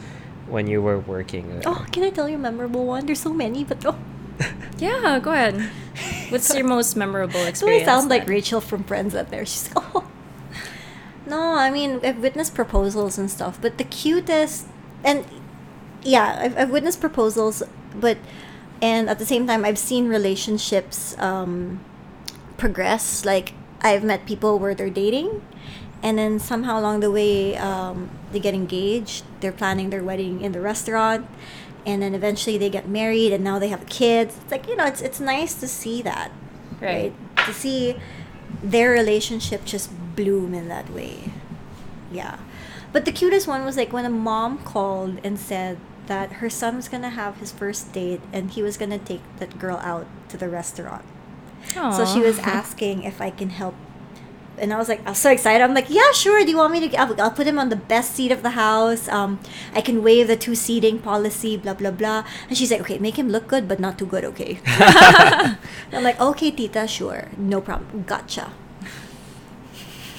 [0.47, 1.47] when you were working.
[1.49, 1.61] there.
[1.65, 3.05] Oh, can I tell you a memorable one?
[3.05, 3.97] There's so many, but oh,
[4.79, 5.69] Yeah, go ahead.
[6.29, 7.85] What's your most memorable so I experience?
[7.85, 8.27] sound like?
[8.27, 9.45] Rachel from Friends out there.
[9.45, 10.03] She's oh.
[11.27, 14.67] No, I mean I've witnessed proposals and stuff, but the cutest
[15.03, 15.25] and
[16.03, 17.63] yeah, I've, I've witnessed proposals,
[17.93, 18.17] but
[18.81, 21.83] and at the same time I've seen relationships um,
[22.57, 23.25] progress.
[23.25, 25.41] Like I've met people where they're dating,
[26.01, 29.23] and then somehow along the way um, they get engaged.
[29.41, 31.27] They're planning their wedding in the restaurant,
[31.85, 34.37] and then eventually they get married, and now they have kids.
[34.43, 36.31] It's like you know, it's it's nice to see that,
[36.79, 37.11] Right.
[37.11, 37.45] right?
[37.47, 37.95] To see
[38.63, 41.31] their relationship just bloom in that way.
[42.11, 42.39] Yeah.
[42.91, 45.77] But the cutest one was like when a mom called and said
[46.07, 49.59] that her son was gonna have his first date and he was gonna take that
[49.59, 51.05] girl out to the restaurant.
[51.73, 53.75] So she was asking if I can help.
[54.57, 55.63] And I was like, I was so excited.
[55.63, 56.43] I'm like, yeah, sure.
[56.43, 56.95] Do you want me to?
[56.97, 59.07] I'll, I'll put him on the best seat of the house.
[59.07, 59.39] Um,
[59.75, 61.57] I can waive the two seating policy.
[61.57, 62.25] Blah blah blah.
[62.49, 64.59] And she's like, okay, make him look good, but not too good, okay?
[64.65, 68.03] I'm like, okay, Tita, sure, no problem.
[68.07, 68.51] Gotcha.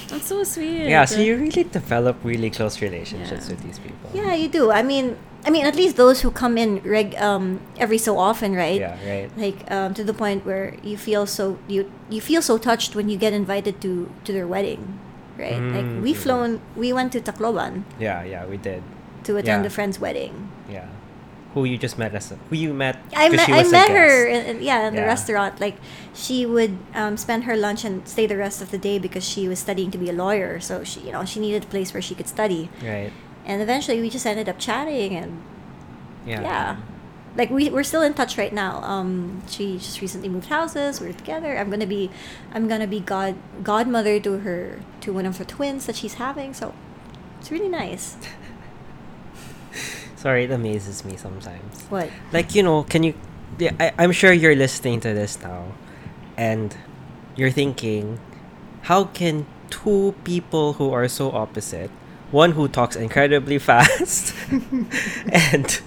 [0.08, 0.88] That's so sweet.
[0.88, 3.52] Yeah, so you really develop really close relationships Yeah.
[3.54, 4.10] with these people.
[4.14, 4.70] Yeah, you do.
[4.70, 5.16] I mean,
[5.46, 8.80] I mean, at least those who come in reg um every so often, right?
[8.80, 9.28] Yeah, right.
[9.36, 13.08] Like um to the point where you feel so you you feel so touched when
[13.08, 14.98] you get invited to to their wedding,
[15.38, 15.60] right?
[15.76, 16.22] Like we Mm.
[16.24, 18.82] flown, we went to Tacloban Yeah, yeah, we did.
[19.24, 19.70] to attend Yeah.
[19.70, 20.48] a friend's wedding.
[20.72, 20.88] Yeah.
[21.54, 24.56] Who you just met as a, who you met I met I met her in,
[24.56, 25.60] in- yeah in the restaurant.
[25.60, 25.76] Like
[26.14, 29.48] she would um, spend her lunch and stay the rest of the day because she
[29.48, 30.60] was studying to be a lawyer.
[30.60, 32.68] So she you know she needed a place where she could study.
[32.82, 33.10] Right.
[33.46, 35.42] And eventually we just ended up chatting and
[36.26, 36.42] Yeah.
[36.42, 36.76] yeah.
[37.36, 38.82] Like we we're still in touch right now.
[38.82, 41.00] Um, she just recently moved houses.
[41.00, 41.56] We're together.
[41.56, 42.10] I'm gonna be,
[42.52, 46.52] I'm gonna be god godmother to her to one of her twins that she's having.
[46.52, 46.74] So,
[47.40, 48.16] It's really nice.
[50.18, 51.84] Sorry, it amazes me sometimes.
[51.90, 52.10] What?
[52.32, 53.14] Like, you know, can you.
[53.56, 55.66] Yeah, I, I'm sure you're listening to this now,
[56.36, 56.76] and
[57.36, 58.18] you're thinking,
[58.82, 61.90] how can two people who are so opposite,
[62.32, 64.34] one who talks incredibly fast
[65.32, 65.80] and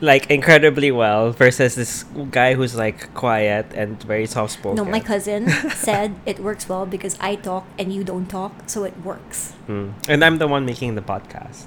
[0.00, 4.74] like incredibly well, versus this guy who's like quiet and very soft spoken?
[4.74, 8.82] No, my cousin said it works well because I talk and you don't talk, so
[8.82, 9.52] it works.
[9.66, 9.90] Hmm.
[10.08, 11.66] And I'm the one making the podcast.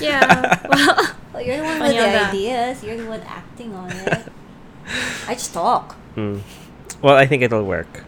[0.00, 0.60] Yeah.
[0.70, 2.82] Well, Well, you're the one with the ideas.
[2.84, 4.26] You're the one acting on it.
[5.26, 5.94] I just talk.
[6.14, 6.38] Hmm.
[7.02, 8.04] Well, I think it'll work.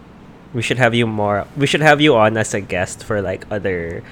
[0.53, 1.47] We should have you more.
[1.57, 4.03] We should have you on as a guest for like other,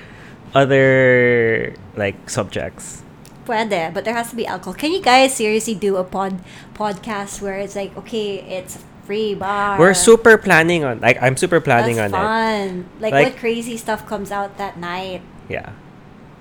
[0.54, 3.02] other like subjects.
[3.44, 4.74] Puede, but there has to be alcohol.
[4.74, 6.38] Can you guys seriously do a pod
[6.74, 9.78] podcast where it's like, okay, it's free bar.
[9.78, 11.00] We're super planning on.
[11.00, 12.22] Like I'm super planning That's on it.
[12.22, 12.88] fun.
[13.00, 15.72] Like, Like- what crazy stuff comes out that night Yeah,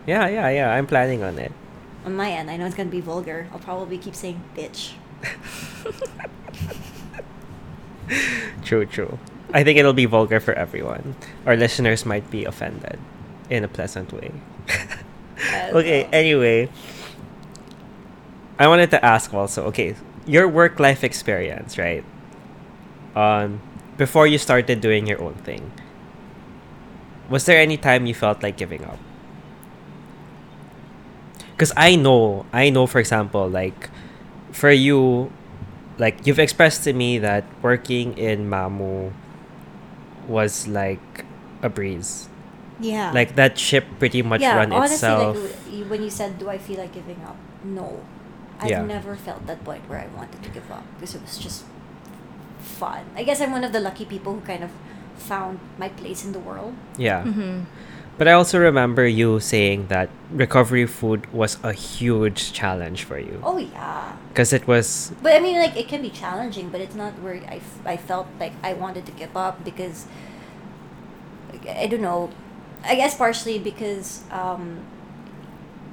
[0.07, 0.71] yeah, yeah, yeah.
[0.73, 1.51] I'm planning on it.
[2.05, 2.49] on my end.
[2.49, 3.47] I know it's gonna be vulgar.
[3.51, 4.93] I'll probably keep saying bitch.
[8.63, 9.17] True, true.
[9.53, 11.15] I think it'll be vulgar for everyone.
[11.45, 12.99] Our listeners might be offended
[13.49, 14.31] in a pleasant way.
[15.71, 16.09] Okay, know.
[16.11, 16.69] anyway.
[18.57, 22.03] I wanted to ask also, okay, your work life experience, right?
[23.15, 23.61] Um
[23.97, 25.71] before you started doing your own thing.
[27.29, 28.99] Was there any time you felt like giving up?
[31.59, 33.89] Cuz I know, I know for example, like
[34.55, 35.29] for you
[35.99, 39.11] like you've expressed to me that working in Mamou
[40.27, 41.25] was like
[41.61, 42.29] a breeze.
[42.79, 43.11] Yeah.
[43.11, 45.35] Like that ship pretty much yeah, run honestly, itself.
[45.35, 47.99] like w- you- when you said, "Do I feel like giving up?" No,
[48.63, 48.87] I've Yeah.
[48.87, 51.67] never felt that point where I wanted to give up because it was just
[52.63, 53.03] fun.
[53.19, 54.71] I guess I'm one of the lucky people who kind of
[55.19, 56.71] found my place in the world.
[56.95, 57.23] yeah.
[57.27, 57.67] mhm.
[58.19, 63.39] But I also remember you saying that recovery food was a huge challenge for you.
[63.41, 65.13] Oh yeah, Because it was.
[65.23, 67.95] but I mean, like it can be challenging, but it's not where I, f- I
[67.95, 70.05] felt like I wanted to give up because
[71.63, 72.29] I don't know.
[72.83, 74.83] I guess partially because um,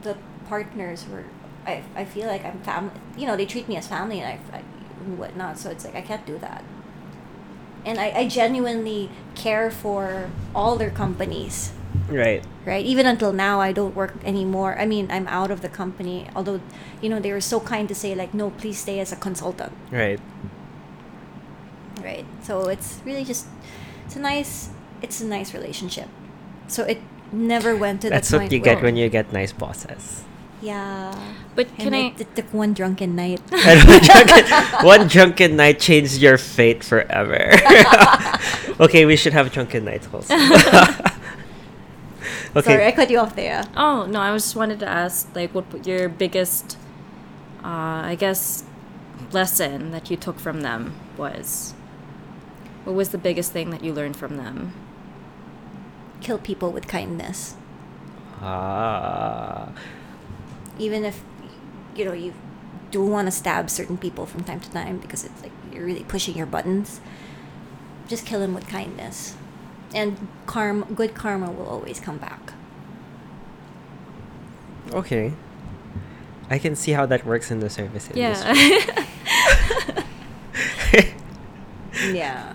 [0.02, 1.24] the partners were.
[1.64, 2.90] I, I feel like I'm family.
[3.16, 4.62] You know, they treat me as family and I, I
[5.04, 5.58] and whatnot.
[5.58, 6.64] So it's like I can't do that.
[7.84, 11.70] And I, I genuinely care for all their companies
[12.08, 12.44] Right.
[12.64, 16.28] right even until now i don't work anymore i mean i'm out of the company
[16.36, 16.60] although
[17.02, 19.72] you know they were so kind to say like no please stay as a consultant
[19.90, 20.20] Right.
[22.02, 23.46] right so it's really just
[24.04, 24.70] it's a nice
[25.02, 26.08] it's a nice relationship
[26.68, 27.00] so it
[27.32, 28.22] never went to that.
[28.22, 30.22] That's the what point you where, get when you get nice bosses.
[30.62, 31.10] yeah
[31.56, 31.98] But and can I?
[32.14, 34.44] it, it took one drunken night And one drunken,
[34.86, 37.50] one drunken night changed your fate forever.
[38.80, 40.34] okay, we should have drunken nights also.
[42.56, 42.70] Okay.
[42.72, 45.54] sorry i cut you off there Oh no, I was just wanted to ask like
[45.54, 46.76] what your biggest,
[47.62, 48.64] uh, I guess,
[49.32, 51.74] lesson that you took from them was.
[52.84, 54.72] What was the biggest thing that you learned from them?
[56.20, 57.54] kill people with kindness
[58.40, 59.68] Ah.
[60.78, 61.22] even if
[61.94, 62.32] you know you
[62.90, 66.04] do want to stab certain people from time to time because it's like you're really
[66.04, 67.00] pushing your buttons
[68.08, 69.36] just kill them with kindness
[69.94, 72.52] and karma good karma will always come back
[74.92, 75.32] Okay.
[76.48, 78.54] I can see how that works in the service industry.
[78.54, 80.04] Yeah.
[82.12, 82.54] yeah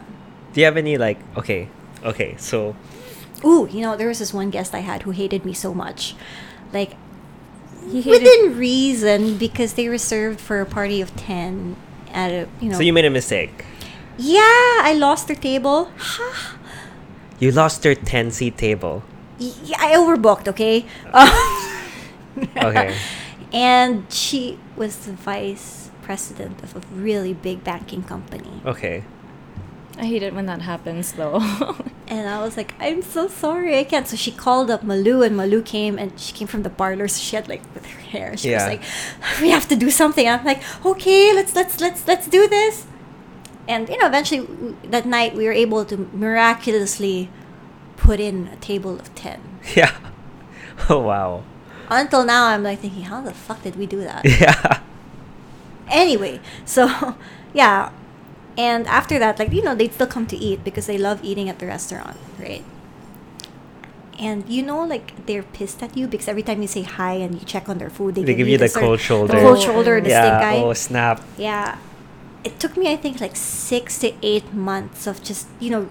[0.54, 1.68] Do you have any like okay,
[2.04, 2.76] okay, so
[3.44, 6.16] ooh you know there was this one guest i had who hated me so much
[6.72, 6.96] like
[7.92, 11.76] within reason because they were served for a party of 10
[12.14, 13.66] at a you know so you made a mistake.
[14.18, 15.92] yeah i lost their table
[17.42, 19.02] You lost your 10 seat table.
[19.40, 20.86] yeah, i overbooked okay
[22.58, 22.96] Okay.
[23.54, 28.62] and she was the vice president of a really big banking company.
[28.66, 29.04] Okay.
[30.00, 31.40] I hate it when that happens though.
[32.12, 34.06] And I was like, I'm so sorry, I can't.
[34.06, 37.08] So she called up Malou, and Malou came, and she came from the parlor.
[37.08, 38.36] So she had like with her hair.
[38.36, 38.58] She Yeah.
[38.60, 38.84] was like,
[39.42, 42.84] "We have to do something." I'm like, "Okay, let's let's let's let's do this."
[43.72, 44.44] And you know, eventually
[44.84, 47.30] that night we were able to miraculously
[47.96, 49.40] put in a table of ten.
[49.76, 49.96] Yeah.
[50.90, 51.44] Oh wow.
[51.88, 54.26] Until now, I'm like thinking, how the fuck did we do that?
[54.44, 54.82] Yeah.
[55.88, 57.16] anyway, so
[57.54, 57.92] yeah.
[58.58, 61.48] And after that, like, you know, they'd still come to eat because they love eating
[61.48, 62.66] at the restaurant, right?
[64.20, 67.40] And you know, like, they're pissed at you because every time you say hi and
[67.40, 69.32] you check on their food, they, They give you the cold shoulder.
[69.32, 70.52] The cold shoulder, the stink yeah.
[70.52, 70.60] eye.
[70.60, 71.24] Oh snap.
[71.38, 71.80] Yeah.
[72.44, 75.90] It took me, I think, like six to eight months of just, you know,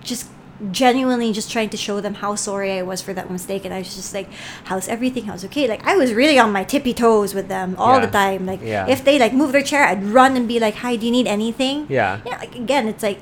[0.00, 0.28] just
[0.70, 3.64] genuinely just trying to show them how sorry I was for that mistake.
[3.64, 4.28] And I was just like,
[4.64, 5.24] how's everything?
[5.24, 5.66] How's okay?
[5.68, 8.46] Like, I was really on my tippy toes with them all the time.
[8.46, 8.86] Like, Yeah.
[8.88, 11.26] if they like move their chair, I'd run and be like, hi, do you need
[11.26, 11.86] anything?
[11.88, 12.20] Yeah.
[12.26, 13.20] Yeah, like, again, it's like,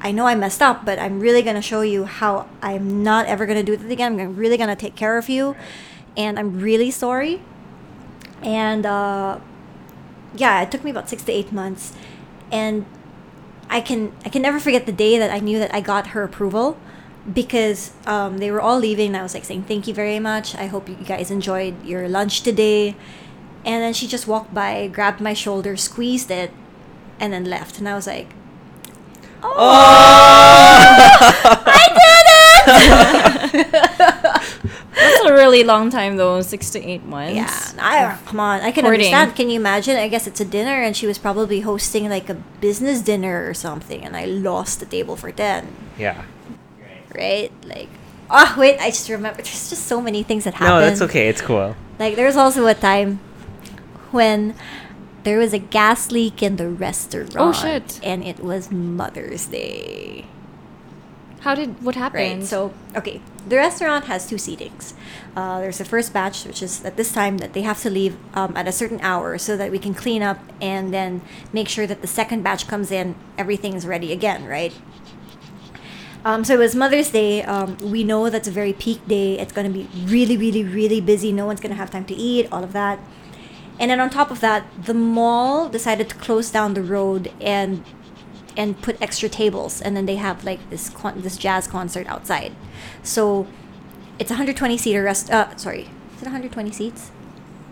[0.00, 3.44] I know I messed up, but I'm really gonna show you how I'm not ever
[3.44, 4.18] gonna do this again.
[4.18, 5.54] I'm really gonna take care of you,
[6.16, 7.42] and I'm really sorry.
[8.42, 9.38] And uh,
[10.34, 11.92] yeah, it took me about six to eight months,
[12.50, 12.86] and
[13.68, 16.22] I can I can never forget the day that I knew that I got her
[16.22, 16.78] approval,
[17.32, 19.08] because um, they were all leaving.
[19.08, 20.54] And I was like saying thank you very much.
[20.54, 22.96] I hope you guys enjoyed your lunch today,
[23.64, 26.50] and then she just walked by, grabbed my shoulder, squeezed it,
[27.18, 27.78] and then left.
[27.78, 28.28] And I was like,
[32.70, 33.86] That's a
[35.50, 37.34] really long time though, six to eight months.
[37.34, 38.60] Yeah, I, come on.
[38.60, 39.12] I can Hoarding.
[39.12, 39.36] understand.
[39.36, 39.96] Can you imagine?
[39.96, 43.54] I guess it's a dinner, and she was probably hosting like a business dinner or
[43.54, 45.68] something, and I lost the table for ten.
[45.98, 46.22] Yeah.
[47.14, 47.50] Right?
[47.66, 47.88] Like,
[48.30, 49.42] oh wait, I just remember.
[49.42, 50.80] There's just so many things that happened.
[50.80, 51.28] No, that's okay.
[51.28, 51.74] It's cool.
[51.98, 53.18] Like, there was also a time
[54.10, 54.54] when
[55.24, 57.36] there was a gas leak in the restaurant.
[57.36, 58.00] Oh, shit.
[58.02, 60.24] And it was Mother's Day.
[61.40, 62.40] How did what happened?
[62.40, 62.44] Right.
[62.44, 64.92] So, okay, the restaurant has two seatings.
[65.34, 68.16] Uh, there's the first batch, which is at this time that they have to leave
[68.34, 71.22] um, at a certain hour so that we can clean up and then
[71.52, 74.74] make sure that the second batch comes in, everything's ready again, right?
[76.22, 77.42] Um, so it was Mother's Day.
[77.42, 79.38] Um, we know that's a very peak day.
[79.38, 81.32] It's going to be really, really, really busy.
[81.32, 83.00] No one's going to have time to eat, all of that.
[83.78, 87.82] And then on top of that, the mall decided to close down the road and
[88.56, 92.52] and put extra tables and then they have like this con- this jazz concert outside
[93.02, 93.46] so
[94.18, 97.10] it's a 120 seater rest uh sorry is it 120 seats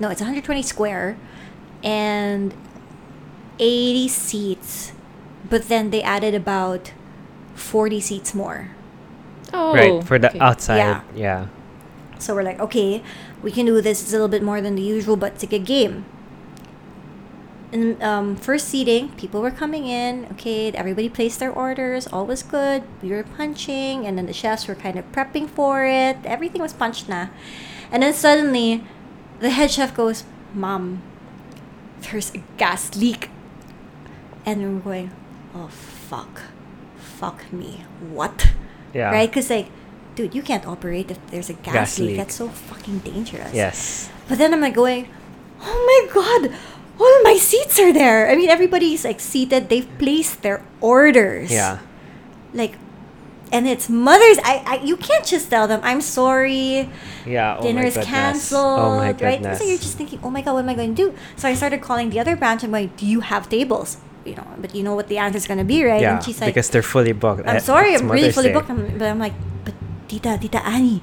[0.00, 1.16] no it's 120 square
[1.82, 2.54] and
[3.58, 4.92] 80 seats
[5.48, 6.92] but then they added about
[7.54, 8.70] 40 seats more
[9.52, 10.04] oh, right.
[10.04, 10.38] For the okay.
[10.38, 10.76] outside.
[10.76, 11.02] Yeah.
[11.14, 11.46] Yeah.
[12.18, 13.02] so we're like okay
[13.42, 15.52] we can do this it's a little bit more than the usual but it's like
[15.52, 16.04] a game
[17.72, 20.26] and um, first seating, people were coming in.
[20.32, 22.06] Okay, everybody placed their orders.
[22.06, 22.82] All was good.
[23.02, 26.16] We were punching, and then the chefs were kind of prepping for it.
[26.24, 27.28] Everything was punched na.
[27.92, 28.84] And then suddenly,
[29.40, 31.02] the head chef goes, "Mom,
[32.08, 33.28] there's a gas leak."
[34.46, 35.10] And we're going,
[35.54, 36.42] "Oh fuck,
[36.96, 38.52] fuck me, what?"
[38.94, 39.10] Yeah.
[39.12, 39.28] Right?
[39.28, 39.68] Because like,
[40.14, 42.08] dude, you can't operate if there's a gas, Gas leak.
[42.08, 42.16] leak.
[42.16, 43.52] That's so fucking dangerous.
[43.52, 44.08] Yes.
[44.28, 45.08] But then I'm like going,
[45.60, 46.56] oh my god,
[46.98, 48.30] all my seats are there.
[48.30, 49.68] I mean, everybody's like seated.
[49.68, 51.50] They've placed their orders.
[51.50, 51.78] Yeah.
[52.52, 52.76] Like,
[53.52, 54.38] and it's Mother's.
[54.44, 56.90] I, I you can't just tell them I'm sorry.
[57.24, 57.56] Yeah.
[57.58, 58.78] Oh dinner is canceled.
[58.78, 59.18] Oh my right?
[59.18, 59.58] goodness.
[59.58, 61.16] So you're just thinking, oh my god, what am I going to do?
[61.36, 62.64] So I started calling the other branch.
[62.64, 63.98] I'm going, do you have tables?
[64.24, 66.02] You know, but you know what the answer's going to be, right?
[66.02, 66.16] yeah.
[66.16, 67.46] and she's like, because they're fully booked.
[67.46, 68.54] I'm sorry, I'm really fully Day.
[68.54, 68.68] booked.
[68.68, 69.32] I'm, but I'm like,
[69.64, 69.72] but
[70.08, 71.00] Tita, Tita Annie,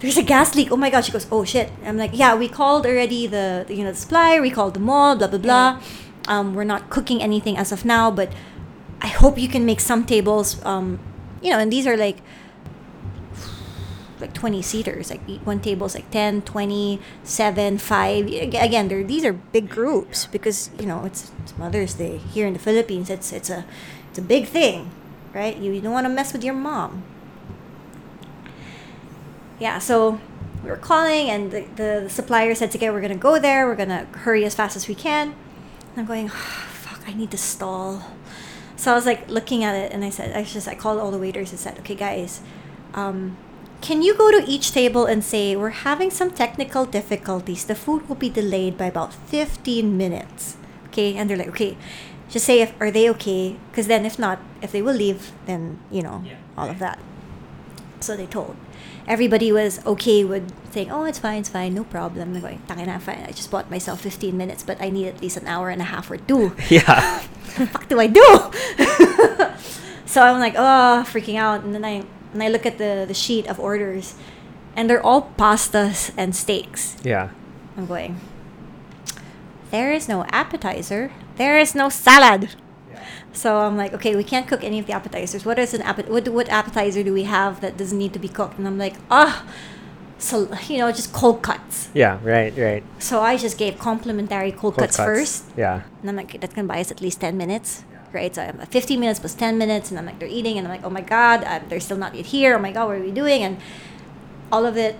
[0.00, 0.70] there's a gas leak.
[0.70, 1.04] Oh my god.
[1.04, 1.70] She goes, oh shit.
[1.84, 4.42] I'm like, yeah, we called already the, the you know the supplier.
[4.42, 5.16] We called the mall.
[5.16, 5.82] Blah blah blah.
[6.28, 8.32] Um, we're not cooking anything as of now, but
[9.00, 10.64] I hope you can make some tables.
[10.64, 10.98] Um,
[11.40, 12.18] you know, and these are like
[14.20, 19.32] like 20 seaters like one table's like 10 20 7 5 again they're, these are
[19.32, 23.50] big groups because you know it's, it's mother's day here in the philippines it's it's
[23.50, 23.66] a
[24.08, 24.90] it's a big thing
[25.34, 27.02] right you, you don't want to mess with your mom
[29.58, 30.20] yeah so
[30.66, 33.66] we were calling and the, the, the supplier said okay we're gonna go there.
[33.66, 35.28] We're gonna hurry as fast as we can.
[35.90, 38.02] And i'm going fuck i need to stall.
[38.76, 41.10] So i was like looking at it and i said i just i called all
[41.10, 42.40] the waiters and said okay guys
[42.94, 43.36] um,
[43.80, 47.66] can you go to each table and say we're having some technical difficulties.
[47.66, 50.56] The food will be delayed by about 15 minutes.
[50.88, 51.76] Okay and they're like okay
[52.28, 53.56] just say if are they okay?
[53.70, 56.24] Because then if not if they will leave then you know
[56.56, 56.98] all of that.
[58.00, 58.56] So they told
[59.06, 63.00] everybody was okay with saying oh it's fine it's fine no problem i'm going "Tangina,
[63.00, 65.80] fine i just bought myself 15 minutes but i need at least an hour and
[65.80, 67.22] a half or two Yeah.
[67.58, 68.22] the fuck do I do?
[70.06, 71.64] so I'm like, oh, freaking out.
[71.64, 74.14] And then I and I look at the the sheet of orders,
[74.74, 76.96] and they're all pastas and steaks.
[77.02, 77.30] Yeah.
[77.76, 78.20] I'm going.
[79.70, 81.12] There is no appetizer.
[81.36, 82.54] There is no salad.
[83.36, 85.44] So I'm like, okay, we can't cook any of the appetizers.
[85.44, 88.28] What is an app- what, what appetizer do we have that doesn't need to be
[88.28, 88.56] cooked?
[88.58, 89.44] And I'm like, ah,
[90.18, 91.90] so you know, just cold cuts.
[91.92, 92.18] Yeah.
[92.22, 92.56] Right.
[92.56, 92.82] Right.
[92.98, 95.44] So I just gave complimentary cold, Cold cuts, first.
[95.54, 95.82] Yeah.
[96.00, 97.84] And I'm like, that's gonna buy us at least 10 minutes.
[98.12, 98.34] Right?
[98.34, 99.90] So I'm like, 15 minutes plus 10 minutes.
[99.90, 100.56] And I'm like, they're eating.
[100.56, 102.56] And I'm like, oh my God, um, they're still not yet here.
[102.56, 103.42] Oh my God, what are we doing?
[103.42, 103.58] And
[104.50, 104.98] all of it.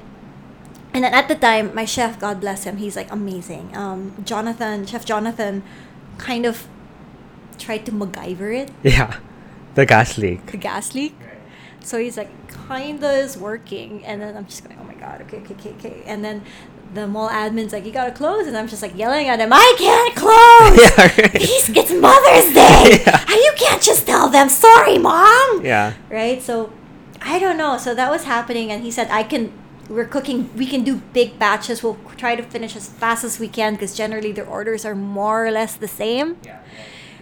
[0.93, 3.75] And then at the time, my chef, God bless him, he's like amazing.
[3.77, 5.63] Um, Jonathan, Chef Jonathan,
[6.19, 6.69] kind of
[7.59, 9.19] tried to MacGyver it, Yeah.
[9.75, 10.47] The gas leak.
[10.47, 11.15] the gas leak.
[11.81, 12.31] So he's like,
[12.69, 14.05] kinda is working.
[14.05, 16.03] And then I'm just going, oh my God, okay, okay, okay, okay.
[16.07, 16.43] And then
[16.95, 18.47] the mall admin's like, you gotta close.
[18.47, 20.79] And I'm just like yelling at him, I can't close.
[20.99, 21.33] yeah, right.
[21.35, 23.03] Please, it's Mother's Day.
[23.07, 23.35] Yeah.
[23.47, 25.65] You can't just tell them, sorry, mom.
[25.65, 25.93] yeah.
[26.11, 26.43] Right?
[26.43, 26.73] So
[27.21, 27.77] I don't know.
[27.79, 28.73] So that was happening.
[28.73, 29.53] And he said, I can,
[29.91, 31.83] we're cooking, we can do big batches.
[31.83, 35.47] We'll try to finish as fast as we can because generally their orders are more
[35.47, 36.59] or less the same Yeah.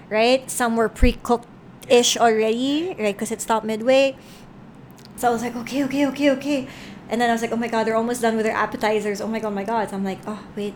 [0.09, 0.51] Right?
[0.51, 1.49] Some were pre-cooked
[1.89, 3.15] ish already, right?
[3.15, 4.17] Because it stopped midway.
[5.17, 6.69] So I was like, okay, okay, okay, okay.
[7.09, 9.21] And then I was like, oh my god, they're almost done with their appetizers.
[9.21, 9.91] Oh my god, oh my god.
[9.91, 10.75] So I'm like, oh wait,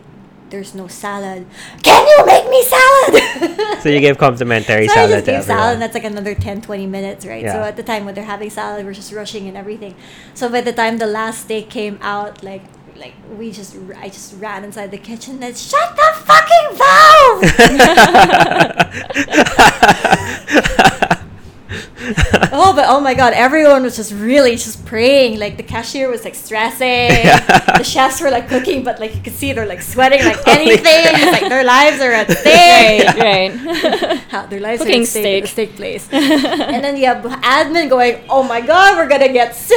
[0.49, 1.45] there's no salad.
[1.83, 3.81] Can you make me salad?
[3.81, 6.35] So you gave complimentary so salad I just to gave salad, and that's like another
[6.35, 7.43] 10, 20 minutes, right?
[7.43, 7.53] Yeah.
[7.53, 9.95] So at the time when they're having salad, we're just rushing and everything.
[10.33, 12.63] So by the time the last steak came out, like,
[12.99, 17.43] like we just, I just ran inside the kitchen and shut the fucking valve.
[22.51, 25.39] oh, but oh my god, everyone was just really just praying.
[25.39, 27.09] Like the cashier was like stressing.
[27.77, 30.53] The chefs were like cooking, but like you could see they're like sweating like oh,
[30.53, 30.83] Holy anything.
[30.83, 31.15] crap.
[31.21, 33.07] It's like their lives are at stake.
[33.15, 34.17] right, right.
[34.29, 35.69] How their lives Cooking are at stake, at steak.
[35.69, 36.07] steak place.
[36.11, 39.75] and then you have admin going, "Oh my god, we're gonna get sued!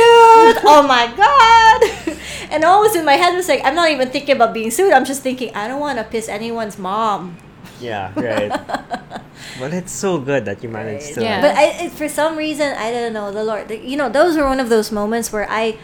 [0.64, 2.11] Oh my god!"
[2.52, 4.92] And all was in my head was like, I'm not even thinking about being sued.
[4.92, 7.36] I'm just thinking, I don't want to piss anyone's mom.
[7.80, 8.52] yeah, right.
[9.60, 11.22] Well, it's so good that you managed to.
[11.22, 11.40] Yeah.
[11.40, 13.32] But I, it, for some reason, I don't know.
[13.32, 15.78] The Lord, you know, those were one of those moments where I,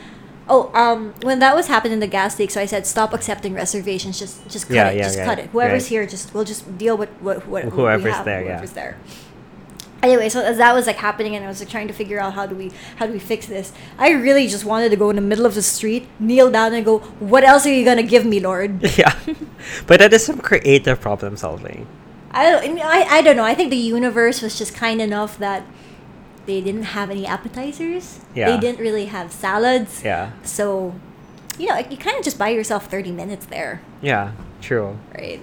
[0.48, 3.54] oh, um, when that was happening in the gas leak, so I said, stop accepting
[3.54, 4.18] reservations.
[4.18, 4.96] Just, just cut Yeah, it.
[4.96, 5.50] yeah, just right, cut it.
[5.50, 5.88] Whoever's right.
[5.90, 8.48] here, just we'll just deal with what, what, what Whoever's we have, there, yeah.
[8.52, 8.96] Whoever's there.
[10.02, 12.34] Anyway, so as that was like happening, and I was like trying to figure out
[12.34, 13.72] how do we how do we fix this.
[13.98, 16.84] I really just wanted to go in the middle of the street, kneel down, and
[16.84, 19.12] go, "What else are you gonna give me, Lord?" yeah.
[19.86, 21.86] but that is some creative problem solving.
[22.30, 23.42] I don't, I, I, I don't know.
[23.44, 25.64] I think the universe was just kind enough that
[26.46, 28.20] they didn't have any appetizers.
[28.34, 28.50] Yeah.
[28.50, 30.02] They didn't really have salads.
[30.04, 30.32] Yeah.
[30.42, 30.94] So,
[31.58, 34.32] you know, you kind of just buy yourself 30 minutes there, Yeah.
[34.60, 34.98] True.
[35.14, 35.40] right?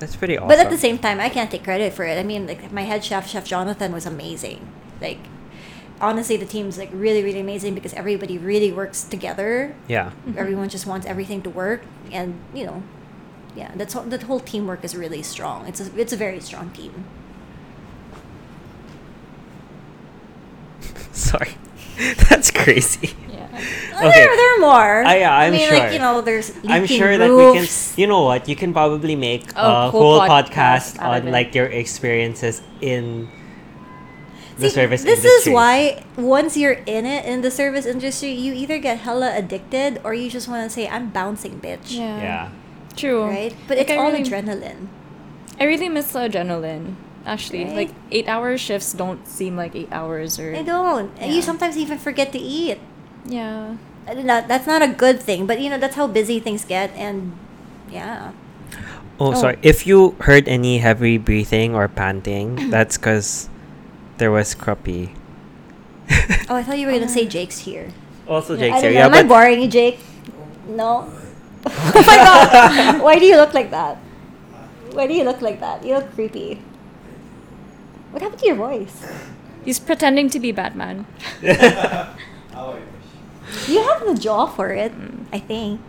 [0.00, 0.48] That's pretty awesome.
[0.48, 2.18] But at the same time, I can't take credit for it.
[2.18, 4.66] I mean, like my head chef, Chef Jonathan, was amazing.
[5.00, 5.18] Like,
[6.00, 9.76] honestly, the team's like really, really amazing because everybody really works together.
[9.86, 10.06] Yeah.
[10.06, 10.38] Mm-hmm.
[10.38, 12.82] Everyone just wants everything to work, and you know,
[13.54, 15.66] yeah, that's all, that whole teamwork is really strong.
[15.68, 17.04] It's a, it's a very strong team.
[21.12, 21.54] Sorry.
[22.30, 23.14] That's crazy.
[23.28, 23.48] yeah.
[24.00, 24.10] Okay.
[24.16, 25.02] There, there are more.
[25.06, 25.78] Ah, yeah, I'm I mean, sure.
[25.78, 27.66] like you know, there's I'm leaking sure that we can.
[27.96, 28.48] You know what?
[28.48, 33.28] You can probably make Oh, a whole whole podcast podcast on like your experiences in
[34.58, 35.52] the See, service this industry.
[35.52, 40.00] is why once you're in it in the service industry, you either get hella addicted
[40.04, 42.16] or you just want to say, "I'm bouncing, bitch." Yeah.
[42.20, 42.48] Yeah.
[42.96, 43.24] True.
[43.24, 43.54] Right?
[43.68, 44.88] But Like, it's I all really- adrenaline.
[45.60, 46.94] I really miss the adrenaline.
[47.24, 47.76] Actually, Right?
[47.76, 50.56] like eight hour shifts don't seem like eight hours or.
[50.56, 51.12] I don't.
[51.20, 52.80] And you sometimes even forget to eat.
[53.28, 53.76] Yeah.
[54.10, 56.90] And That, that's not a good thing, but you know, that's how busy things get.
[56.96, 57.32] And
[57.90, 58.32] yeah.
[59.20, 59.34] Oh, Oh.
[59.34, 59.58] sorry.
[59.62, 63.48] If you heard any heavy breathing or panting, that's because
[64.18, 65.14] there was crappie.
[66.50, 67.92] Oh, I thought you were going to say Jake's here.
[68.26, 69.00] Also, Yeah, I Jake's don't here.
[69.06, 69.14] know.
[69.14, 69.98] Yeah, Am I boring you, Jake?
[70.66, 71.06] No.
[71.66, 73.02] oh my god!
[73.02, 73.98] Why do you look like that?
[74.92, 75.84] Why do you look like that?
[75.84, 76.62] You look creepy.
[78.10, 79.06] What happened to your voice?
[79.64, 81.04] He's pretending to be Batman.
[83.68, 84.92] You have the jaw for it,
[85.32, 85.80] I think.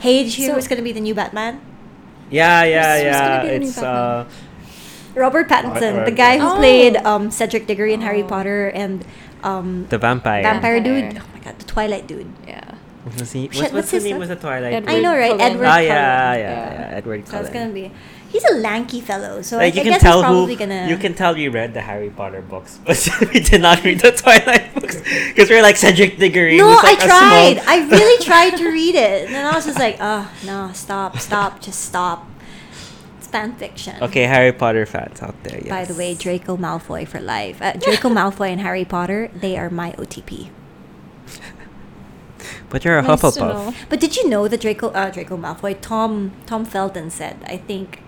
[0.00, 1.60] Hey, did you hear So- who's gonna be the new Batman?
[2.30, 3.42] yeah, yeah, Who's- who's yeah.
[3.42, 4.24] be the new It's uh,
[5.14, 6.56] Robert Pattinson, Robert the guy who Pattinson.
[6.56, 7.10] played Oh.
[7.16, 8.26] um, Cedric Diggory in Harry Oh.
[8.26, 9.04] Potter and
[9.42, 10.42] um, the vampire.
[10.42, 11.10] vampire Vampire.
[11.12, 11.20] dude.
[11.20, 12.30] Oh my god, the Twilight dude.
[12.46, 12.60] Yeah.
[13.18, 13.48] Was he?
[13.48, 14.22] Shit, what's what's the his name name?
[14.22, 14.74] of the Twilight?
[14.74, 15.30] Edward I know, right?
[15.30, 15.40] Cullen.
[15.40, 15.84] Edward ah, Cullen.
[15.86, 16.72] yeah, yeah, Yeah.
[16.90, 17.46] yeah, Edward So Cullen.
[17.46, 17.90] it's gonna be.
[18.30, 20.54] He's a lanky fellow, so like I, you I can guess tell he's who probably
[20.56, 20.86] gonna.
[20.88, 22.96] you can tell you read the Harry Potter books, but
[23.34, 26.56] we did not read the Twilight books because we're like Cedric Diggory.
[26.56, 27.54] No, who's, like, I a tried.
[27.62, 30.70] small- I really tried to read it, and then I was just like, oh no,
[30.74, 32.24] stop, stop, just stop.
[33.18, 34.00] It's fan fiction.
[34.00, 35.58] Okay, Harry Potter fans out there.
[35.58, 35.68] Yes.
[35.68, 37.60] By the way, Draco Malfoy for life.
[37.60, 40.50] Uh, Draco Malfoy and Harry Potter, they are my OTP.
[42.68, 43.74] but you're a Nice Hufflepuff.
[43.88, 48.02] But did you know that Draco uh, Draco Malfoy, Tom Tom Felton said, I think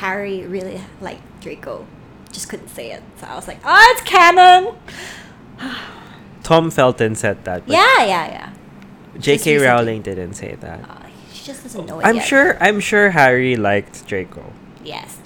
[0.00, 1.86] Harry really liked Draco.
[2.32, 3.02] Just couldn't say it.
[3.20, 4.76] So I was like, oh, it's canon.
[6.42, 7.62] Tom Felton said that.
[7.66, 8.52] Yeah, yeah, yeah.
[9.18, 9.58] J.K.
[9.58, 10.80] Rowling didn't say that.
[10.88, 12.26] Uh, she just doesn't know it I'm yet.
[12.26, 12.56] sure.
[12.62, 14.52] I'm sure Harry liked Draco,
[14.84, 15.18] Yes.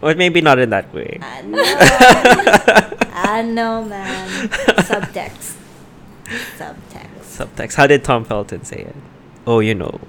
[0.00, 1.18] but maybe not in that way.
[1.20, 1.62] I know.
[3.12, 4.48] I know, man.
[4.88, 5.56] Subtext.
[6.56, 7.20] Subtext.
[7.22, 7.74] Subtext.
[7.74, 8.96] How did Tom Felton say it?
[9.46, 10.00] Oh, you know,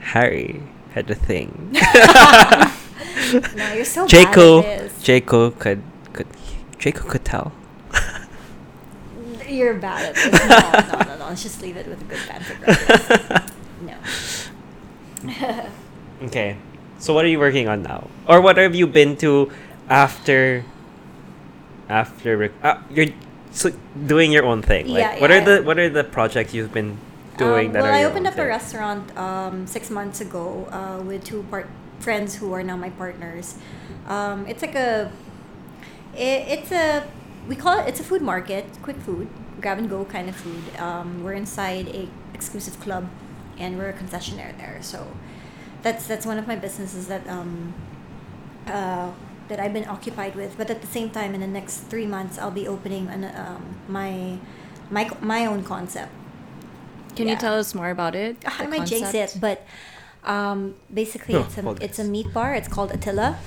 [0.00, 1.74] Harry had a thing.
[3.56, 5.02] No, you're so Draco, bad at this.
[5.02, 6.26] Draco could could
[6.78, 7.52] Draco could tell.
[9.48, 10.32] you're bad at this.
[10.32, 11.24] No, no, no, no.
[11.28, 12.54] Let's just leave it with a good banter.
[12.60, 14.50] brothers.
[15.24, 15.66] no.
[16.22, 16.56] Okay.
[16.98, 18.08] So what are you working on now?
[18.26, 19.52] Or what have you been to
[19.88, 20.64] after
[21.88, 23.12] after rec- uh, you're
[23.52, 23.70] so
[24.06, 24.88] doing your own thing.
[24.88, 26.98] Like Yeah, what yeah, are the what are the projects you've been
[27.36, 30.66] doing Um, that well, are I opened own up a restaurant um, six months ago
[30.72, 31.68] uh, with two part
[32.00, 33.56] friends who are now my partners.
[34.06, 35.10] Um, it's like a,
[36.14, 37.06] it, it's a,
[37.48, 39.28] we call it, it's a food market, quick food,
[39.60, 40.64] grab and go kind of food.
[40.78, 43.08] Um, we're inside a exclusive club,
[43.58, 44.78] and we're a concessionaire there.
[44.82, 45.06] So,
[45.82, 47.74] that's that's one of my businesses that um,
[48.66, 49.10] uh,
[49.48, 50.56] that I've been occupied with.
[50.58, 53.76] But at the same time, in the next three months, I'll be opening an, um,
[53.88, 54.38] my
[54.90, 56.12] my my own concept.
[57.14, 58.36] Can you tell us more about it?
[58.44, 59.64] I the might jinx it, but
[60.26, 61.88] um, basically No, it's a apologies.
[61.90, 62.54] it's a meat bar.
[62.54, 63.38] It's called Attila,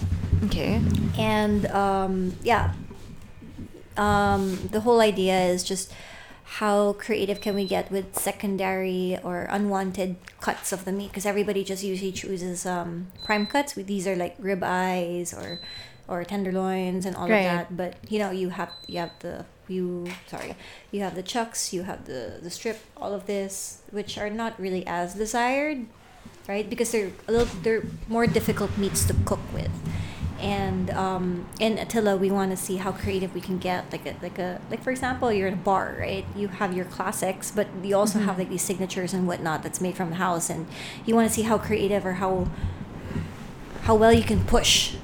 [0.46, 0.82] Okay.
[1.18, 2.74] and um, yeah,
[3.98, 5.92] um, the whole idea is just
[6.60, 11.64] how creative can we get with secondary or unwanted cuts of the meat because everybody
[11.64, 13.74] just usually chooses um, prime cuts.
[13.74, 15.60] These are like rib eyes or
[16.08, 17.40] or tenderloins and all Right.
[17.40, 17.78] of that.
[17.78, 20.56] But you know you have you have the you sorry
[20.92, 24.60] you have the chucks, you have the the strip, all of this which are not
[24.60, 25.86] really as desired,
[26.50, 26.70] right?
[26.70, 29.72] Because they're a little they're more difficult meats to cook with
[30.42, 33.92] and um, in Attila, we want to see how creative we can get.
[33.92, 36.26] Like a, like a like for example, you're in a bar, right?
[36.36, 39.98] You have your classics, but you also have like these signatures and whatnot that's made
[39.98, 40.68] from the house, and
[41.06, 42.48] you want to see how creative or how
[43.82, 44.96] how well you can push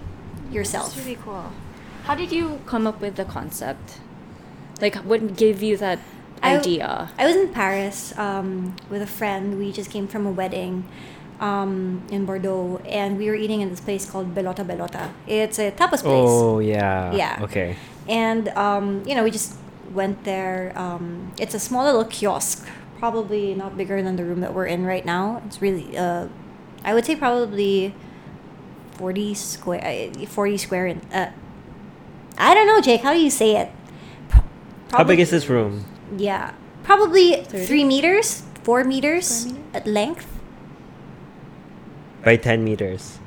[0.51, 0.95] yourself.
[0.95, 1.51] That's really cool.
[2.03, 3.99] How did you come up with the concept?
[4.79, 5.99] Like, what gave you that
[6.41, 7.11] I- idea?
[7.17, 9.57] I was in Paris um, with a friend.
[9.57, 10.87] We just came from a wedding
[11.39, 15.11] um, in Bordeaux, and we were eating in this place called Bellota Bellota.
[15.27, 16.29] It's a tapas place.
[16.29, 17.13] Oh yeah.
[17.13, 17.39] Yeah.
[17.43, 17.75] Okay.
[18.07, 19.55] and um, you know we just
[19.93, 22.67] went there um, it's a small little kiosk
[22.99, 26.27] probably not bigger than the room that we're in right now it's really uh,
[26.83, 27.93] i would say probably
[28.97, 31.31] 40 square uh, 40 square in, uh,
[32.37, 33.69] i don't know jake how do you say it
[34.29, 34.43] Pro-
[34.91, 35.85] How big is this room?
[36.17, 37.65] yeah probably 30?
[37.65, 39.69] three meters four meters Four meters?
[39.73, 40.27] at length
[42.25, 43.19] By ten meters.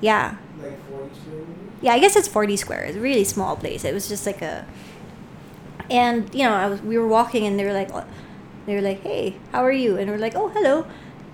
[0.00, 0.36] yeah.
[0.62, 1.74] Like 40 square meters?
[1.82, 2.84] yeah i guess it's 40 square.
[2.84, 3.84] It's a really small place.
[3.84, 4.66] It was just like a
[5.90, 8.04] and you know I was, we were walking and they were like uh,
[8.66, 9.96] they were like hey how are you?
[9.98, 10.86] And we're like oh hello.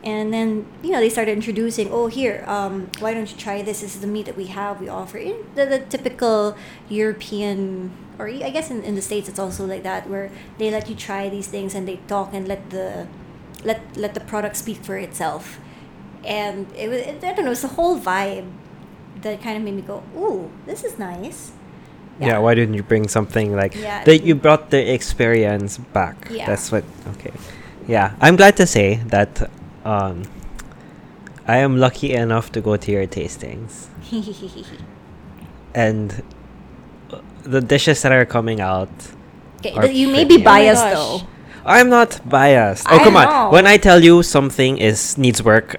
[0.02, 3.80] And then you know they started introducing oh here um, why don't you try this?
[3.82, 4.80] This is the meat that we have.
[4.80, 6.56] We offer in the, the typical
[6.88, 10.88] european or i guess in, in the states it's also like that where they let
[10.88, 13.06] you try these things and they talk and let the
[13.64, 15.58] let let the product speak for itself
[16.25, 18.47] and it was i don't know it's the whole vibe
[19.23, 21.53] that kind of made me go ooh this is nice
[22.21, 22.37] Yeah.
[22.39, 24.05] why didn't you bring something like Yeah.
[24.05, 24.21] that?
[24.29, 26.29] You brought the experience back.
[26.29, 26.45] Yeah.
[26.45, 26.85] That's what.
[27.16, 27.33] Okay.
[27.89, 29.49] Yeah, I'm glad to say that.
[29.89, 30.29] Um,
[31.49, 33.89] I am lucky enough to go to your tastings,
[35.75, 36.23] and
[37.11, 38.93] uh, the dishes that are coming out.
[39.64, 40.93] You may be Oh biased gosh.
[40.93, 41.21] though.
[41.64, 42.87] I'm not biased.
[42.89, 43.53] Oh I come on!
[43.53, 45.77] When I tell you something is needs work,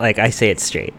[0.00, 0.94] like I say it straight.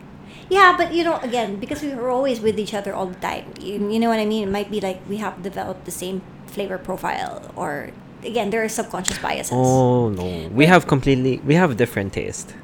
[0.49, 3.53] Yeah, but you know, again, because we were always with each other all the time.
[3.61, 4.47] You, you know what I mean?
[4.47, 7.91] It might be like we have developed the same flavor profile, or
[8.23, 9.53] again, there are subconscious biases.
[9.53, 12.55] Oh no, we have completely we have different taste.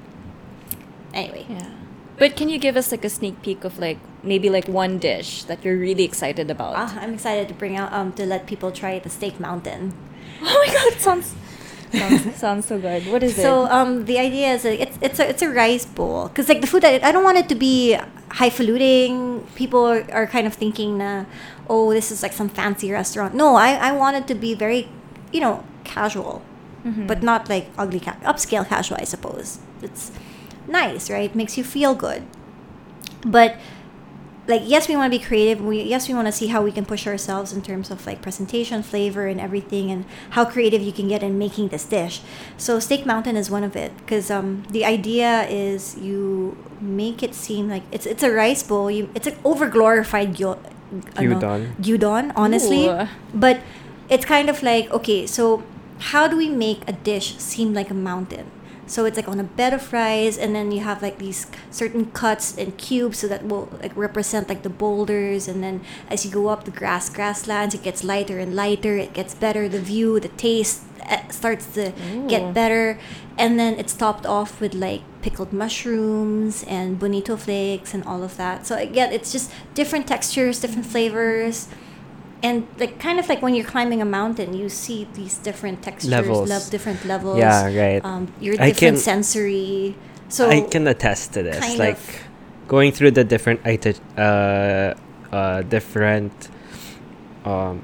[1.14, 1.72] Anyway, Yeah.
[2.18, 5.44] But can you give us like a sneak peek of like maybe like one dish
[5.46, 6.74] that you're really excited about?
[6.76, 9.94] ah, I'm excited to bring out um to let people try the steak mountain.
[10.42, 11.36] Oh my god, it sounds
[12.00, 13.06] sounds, sounds so good.
[13.08, 13.43] What is So it?
[13.43, 16.62] So um, the idea is like, it's it's a it's a rice bowl because like
[16.62, 17.98] the food that I don't want it to be
[18.32, 19.46] highfalutin.
[19.56, 21.26] People are, are kind of thinking, na,
[21.70, 23.34] oh, this is like some fancy restaurant.
[23.36, 24.88] No, I I want it to be very,
[25.32, 26.41] you know, casual,
[26.86, 27.08] Mm-hmm.
[27.08, 28.98] but not like ugly ca- upscale casual.
[29.02, 30.12] I suppose it's
[30.68, 31.34] nice, right?
[31.34, 32.22] Makes you feel good,
[33.26, 33.58] but
[34.48, 36.72] like yes we want to be creative we yes we want to see how we
[36.72, 40.91] can push ourselves in terms of like presentation flavor and everything and how creative you
[40.91, 42.22] can get in making this dish
[42.58, 47.34] so steak mountain is one of it because um, the idea is you make it
[47.34, 50.58] seem like it's it's a rice bowl you it's an over glorified gyo,
[51.18, 51.76] ano, Gyudon.
[51.82, 53.08] gyudon honestly Ooh.
[53.34, 53.62] but
[54.10, 55.64] it's kind of like okay so
[56.12, 58.52] how do we make a dish seem like a mountain
[58.88, 62.12] so it's like on a bed of rice and then you have like these certain
[62.12, 65.48] cuts and cubes so that will like represent like the boulders.
[65.48, 68.98] And then as you go up the grass grasslands it gets lighter and lighter.
[68.98, 69.68] It gets better.
[69.68, 72.28] The view the taste uh, starts to Ooh.
[72.28, 73.00] get better.
[73.38, 78.38] And then it's topped off with like pickled mushrooms and bonito flakes and all of
[78.38, 78.68] that.
[78.68, 81.68] So again it's just different textures different flavors
[82.46, 86.12] and like kind of like when you're climbing a mountain, you see these different textures,
[86.12, 86.50] Levels.
[86.50, 87.39] lev- different levels.
[87.39, 88.06] Yeah, right.
[88.06, 89.96] Um, your I different can- sensory.
[90.30, 91.78] So I can attest to this.
[91.78, 91.98] Like
[92.68, 94.93] going through the different uh
[95.32, 96.34] uh different
[97.46, 97.82] um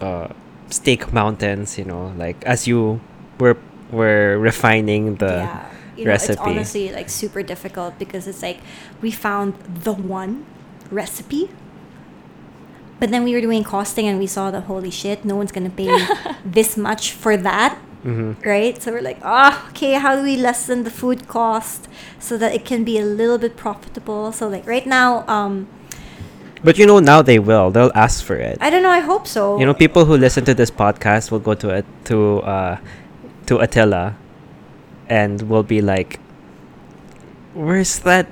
[0.00, 0.28] uh
[0.68, 3.00] steak mountains, you know, like as you
[3.40, 3.56] were
[3.90, 6.32] were refining the yeah, you know, recipe.
[6.32, 8.60] it's honestly like super difficult because it's like
[9.00, 10.44] we found the one
[10.90, 11.48] recipe.
[13.00, 15.70] But then we were doing costing and we saw the holy shit, no one's gonna
[15.70, 15.90] pay
[16.44, 17.78] this much for that.
[18.04, 18.36] Mhm.
[18.46, 18.80] right?
[18.80, 21.88] So we're like, ah, okay, how do we lessen the food cost
[22.20, 24.30] so that it can be a little bit profitable?
[24.30, 25.66] So like right now, um,
[26.62, 27.70] But you know now they will.
[27.70, 28.58] They'll ask for it.
[28.60, 28.90] I don't know.
[28.90, 29.58] I hope so.
[29.58, 32.78] You know, people who listen to this podcast will go to it to uh
[33.46, 34.14] to Attila
[35.10, 36.18] and will be like
[37.54, 38.26] Where's that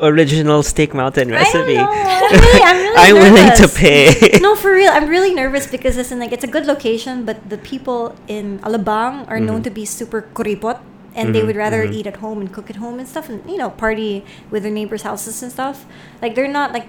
[0.00, 1.76] original Steak Mountain recipe?
[1.78, 1.84] I.
[2.32, 4.38] I'm really, I'm really I'm willing to pay.
[4.40, 4.90] no, for real.
[4.92, 9.28] I'm really nervous because listen, like it's a good location, but the people in Alabang
[9.28, 9.64] are known Mhm.
[9.64, 10.80] to be super kuripot.
[11.14, 11.92] And they Mhm, would rather mhm.
[11.92, 14.72] eat at home and cook at home and stuff, and you know, party with their
[14.72, 15.84] neighbors' houses and stuff.
[16.24, 16.88] Like they're not like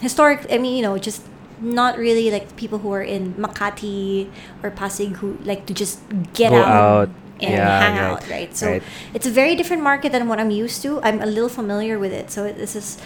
[0.00, 0.46] historic.
[0.50, 1.22] I mean, you know, just
[1.60, 4.30] not really like people who are in Makati
[4.62, 5.98] or Pasig who like to just
[6.32, 7.08] get out, out.
[7.40, 8.56] And Yeah, hang right, out, right?
[8.56, 8.82] So right.
[9.14, 11.00] it's a very different market than what I'm used to.
[11.02, 12.98] I'm a little familiar with it, so it, this is.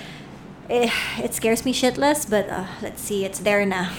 [0.70, 3.90] Eh, it scares me shitless, but uh, let's see, it's there now.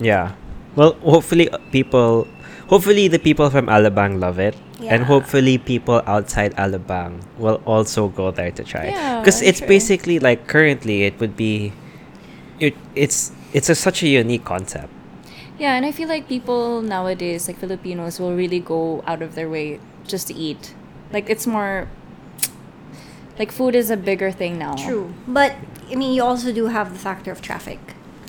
[0.00, 0.32] Yeah.
[0.76, 2.28] Well, hopefully uh, people
[2.68, 4.54] hopefully the people from Alabang love it.
[4.80, 8.94] And hopefully people outside Alabang will also go there to try.
[8.94, 9.66] Yeah, Because I'm it's sure.
[9.66, 11.72] basically like currently it would be
[12.60, 14.88] it, it's it's a, such a unique concept.
[15.58, 19.48] Yeah, and I feel like people nowadays, like Filipinos, will really go out of their
[19.50, 20.74] way just to eat.
[21.12, 21.88] Like it's more
[23.38, 24.74] like food is a bigger thing now.
[24.76, 25.54] True, but
[25.90, 27.78] I mean, you also do have the factor of traffic.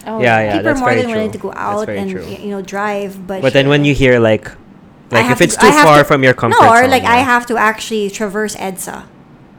[0.07, 0.53] Oh, Yeah, yeah.
[0.57, 2.25] People are more very than willing to go out and true.
[2.25, 4.49] you know drive, but But then when you hear like
[5.11, 7.17] like if it's I too far to- from your comfort no, or zone, like I
[7.17, 9.03] have to actually traverse EDSA.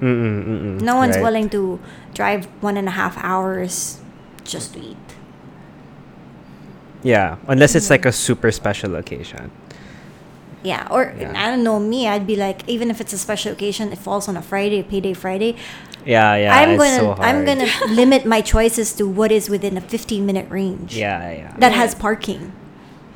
[0.01, 1.23] Mm-mm, mm-mm, No one's right.
[1.23, 1.79] willing to
[2.15, 4.01] drive one and a half hours
[4.45, 4.97] just to eat.
[7.03, 9.51] Yeah, unless it's like a super special occasion.
[10.63, 11.33] Yeah, or Yeah.
[11.35, 12.07] I don't know me.
[12.07, 15.15] I'd be like, even if it's a special occasion, it falls on a Friday, payday
[15.15, 15.57] Friday.
[16.05, 16.55] Yeah, yeah.
[16.55, 20.51] I'm gonna so I'm gonna limit my choices to what is within a 15 minute
[20.51, 20.97] range.
[20.97, 21.57] Yeah, yeah.
[21.59, 22.53] that has parking.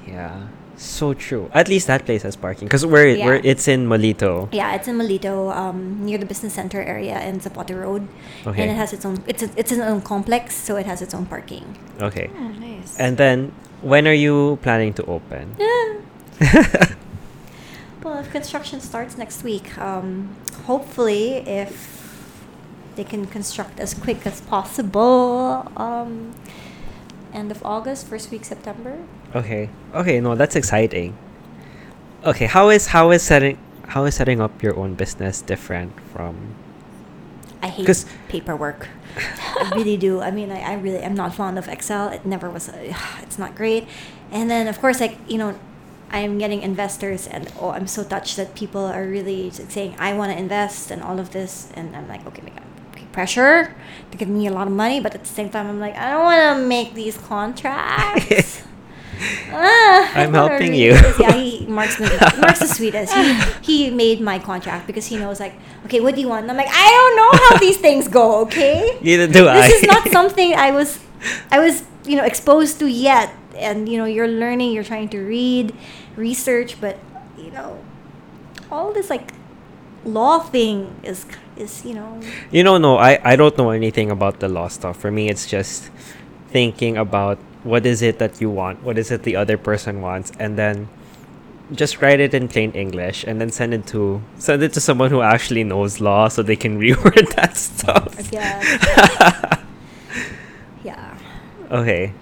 [0.07, 1.51] Yeah, so true.
[1.53, 3.26] At least that place has parking because we're Yeah.
[3.26, 4.49] we're it's in Molito.
[4.53, 8.07] Yeah, it's in Molito, um, near the business center area in Zapote Road,
[8.47, 8.62] Okay.
[8.62, 9.22] and it has its own.
[9.26, 11.64] It's a, it's an own complex, so it has its own parking.
[12.01, 12.97] Okay, Oh, nice.
[12.99, 13.53] and then
[13.85, 15.57] when are you planning to open?
[18.05, 22.45] Well, if construction starts next week, um, hopefully, if
[22.97, 26.35] they can construct as quick as possible, um,
[27.32, 28.99] end of August, first week September.
[29.35, 31.16] Okay, okay, no, that's exciting.
[32.24, 33.57] Okay, how is how is setting
[33.89, 36.55] how is setting up your own business different from?
[37.64, 38.88] I hate paperwork.
[39.16, 40.20] I really do.
[40.20, 42.10] I mean, I, I really am not fond of Excel.
[42.10, 42.68] It never was.
[42.68, 43.88] A, it's not great.
[44.30, 45.58] And then, of course, like you know,
[46.10, 50.32] I'm getting investors, and oh, I'm so touched that people are really saying I want
[50.32, 52.62] to invest and all of this, and I'm like, okay, got
[52.92, 53.74] okay, pressure
[54.10, 56.10] to give me a lot of money, but at the same time, I'm like, I
[56.10, 58.62] don't want to make these contracts.
[59.50, 60.92] Ah, I'm helping you.
[61.18, 62.08] Yeah, he Mark's the,
[62.40, 63.12] Mark's the sweetest.
[63.14, 65.54] He, he made my contract because he knows like,
[65.86, 66.42] okay, what do you want?
[66.42, 68.40] And I'm like, I don't know how these things go.
[68.42, 69.68] Okay, Neither do I.
[69.68, 70.98] this is not something I was,
[71.50, 73.32] I was you know exposed to yet.
[73.56, 75.74] And you know, you're learning, you're trying to read,
[76.16, 76.98] research, but
[77.38, 77.78] you know,
[78.70, 79.32] all this like
[80.04, 81.24] law thing is
[81.56, 82.20] is you know
[82.50, 84.98] You know, no, I, I don't know anything about the law stuff.
[84.98, 85.90] For me, it's just
[86.55, 90.30] thinking about what is it that you want, what is it the other person wants,
[90.38, 90.88] and then
[91.72, 95.11] just write it in plain English and then send it to send it to someone
[95.11, 98.30] who actually knows law so they can reword that stuff.
[98.30, 98.64] Guess.
[100.84, 101.18] yeah.
[101.70, 102.12] Okay.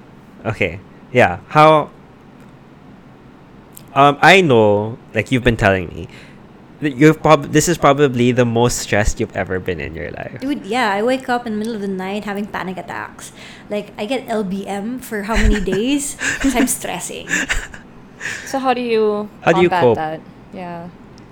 [0.47, 0.81] Okay.
[1.13, 1.41] Yeah.
[1.49, 1.91] How
[3.95, 6.09] um I know like you've been telling me
[6.83, 10.41] you've prob this is probably the most stressed you've ever been in your life.
[10.41, 13.33] Dude, yeah, I wake up in the middle of the night having panic attacks.
[13.71, 16.15] Like, I get LBM for how many days?
[16.17, 17.29] Because I'm stressing.
[18.47, 19.97] So how do you How do you combat cope?
[19.99, 20.21] that?
[20.55, 20.89] Yeah.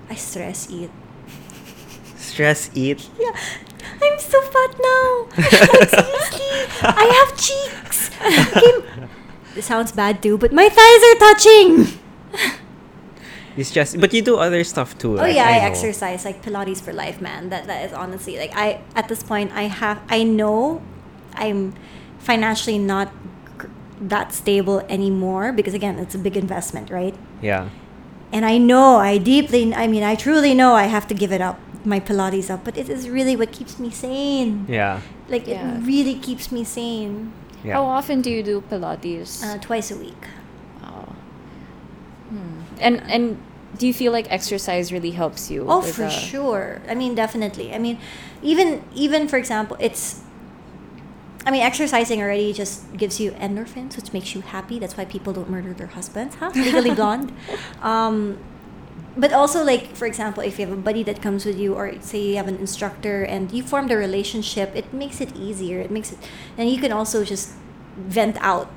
[0.09, 0.91] I stress eat.
[2.19, 3.07] Stress eat.
[3.17, 3.31] Yeah,
[4.03, 5.07] I'm so fat now.
[5.39, 6.51] Like, seriously,
[6.83, 8.11] I have cheeks.
[8.19, 9.07] Okay.
[9.55, 11.99] It sounds bad too, but my thighs are touching.
[13.57, 15.13] You just, but you do other stuff too.
[15.19, 15.65] Oh like, yeah, I, know.
[15.65, 17.49] exercise like Pilates for life, man.
[17.49, 20.81] That that is honestly like I at this point I have I know
[21.35, 21.73] I'm
[22.19, 23.11] financially not
[23.99, 27.15] that stable anymore because again, it's a big investment, right?
[27.41, 27.69] Yeah.
[28.33, 31.41] And I know, I deeply, I mean, I truly know I have to give it
[31.41, 34.65] up, my Pilates up, but it is really what keeps me sane.
[34.69, 35.01] Yeah.
[35.27, 35.77] Like Yeah.
[35.77, 37.33] it really keeps me sane.
[37.63, 37.73] Yeah.
[37.73, 39.43] How often do you do Pilates?
[39.43, 40.23] Uh, twice a week.
[42.81, 43.37] And and
[43.77, 45.65] do you feel like exercise really helps you?
[45.67, 46.81] Oh, for uh, sure.
[46.87, 47.73] I mean, definitely.
[47.73, 47.99] I mean,
[48.41, 50.21] even even for example, it's.
[51.43, 54.77] I mean, exercising already just gives you endorphins, which makes you happy.
[54.77, 56.51] That's why people don't murder their husbands, huh?
[56.55, 57.33] Legally blonde.
[57.81, 58.37] Um,
[59.17, 61.99] but also, like for example, if you have a buddy that comes with you, or
[62.01, 65.79] say you have an instructor and you formed a relationship, it makes it easier.
[65.79, 66.19] It makes it,
[66.57, 67.53] and you can also just
[67.97, 68.69] vent out,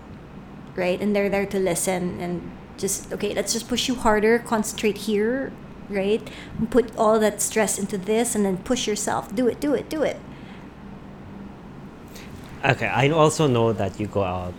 [0.75, 1.01] right?
[1.01, 3.35] And they're there to listen and just okay.
[3.35, 4.39] Let's just push you harder.
[4.39, 5.53] Concentrate here,
[5.89, 6.23] right?
[6.59, 9.35] And put all that stress into this, and then push yourself.
[9.35, 9.61] Do it.
[9.61, 9.89] Do it.
[9.89, 10.19] Do it.
[12.65, 12.87] Okay.
[12.89, 14.55] I also know that you go out,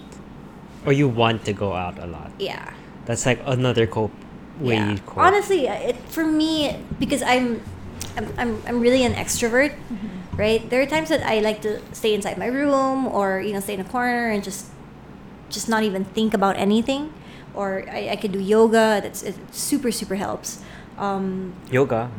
[0.86, 2.32] or you want to go out a lot.
[2.40, 2.74] Yeah.
[3.06, 4.12] That's like another cope
[4.60, 4.92] way yeah.
[4.92, 5.18] you cope.
[5.18, 7.62] Honestly, uh, it for me because I'm,
[8.18, 10.38] I'm, I'm, I'm really an extrovert, mm-hmm.
[10.38, 10.68] right?
[10.70, 13.74] There are times that I like to stay inside my room or you know stay
[13.74, 14.68] in a corner and just,
[15.50, 17.14] just not even think about anything,
[17.56, 19.00] or I, I could do yoga.
[19.02, 20.60] That's it super super helps.
[20.98, 22.10] Um, yoga.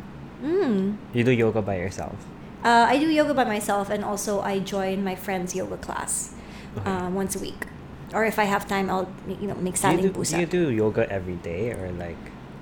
[0.43, 2.13] mm, You do yoga by yourself.
[2.63, 6.33] uh, I do yoga by myself and also I join my friend's yoga class,
[6.77, 6.85] Okay.
[6.89, 7.65] um, once a week,
[8.13, 10.45] or if I have time, I'll you know make Do standing you, do, do you
[10.45, 12.17] do yoga every day or like?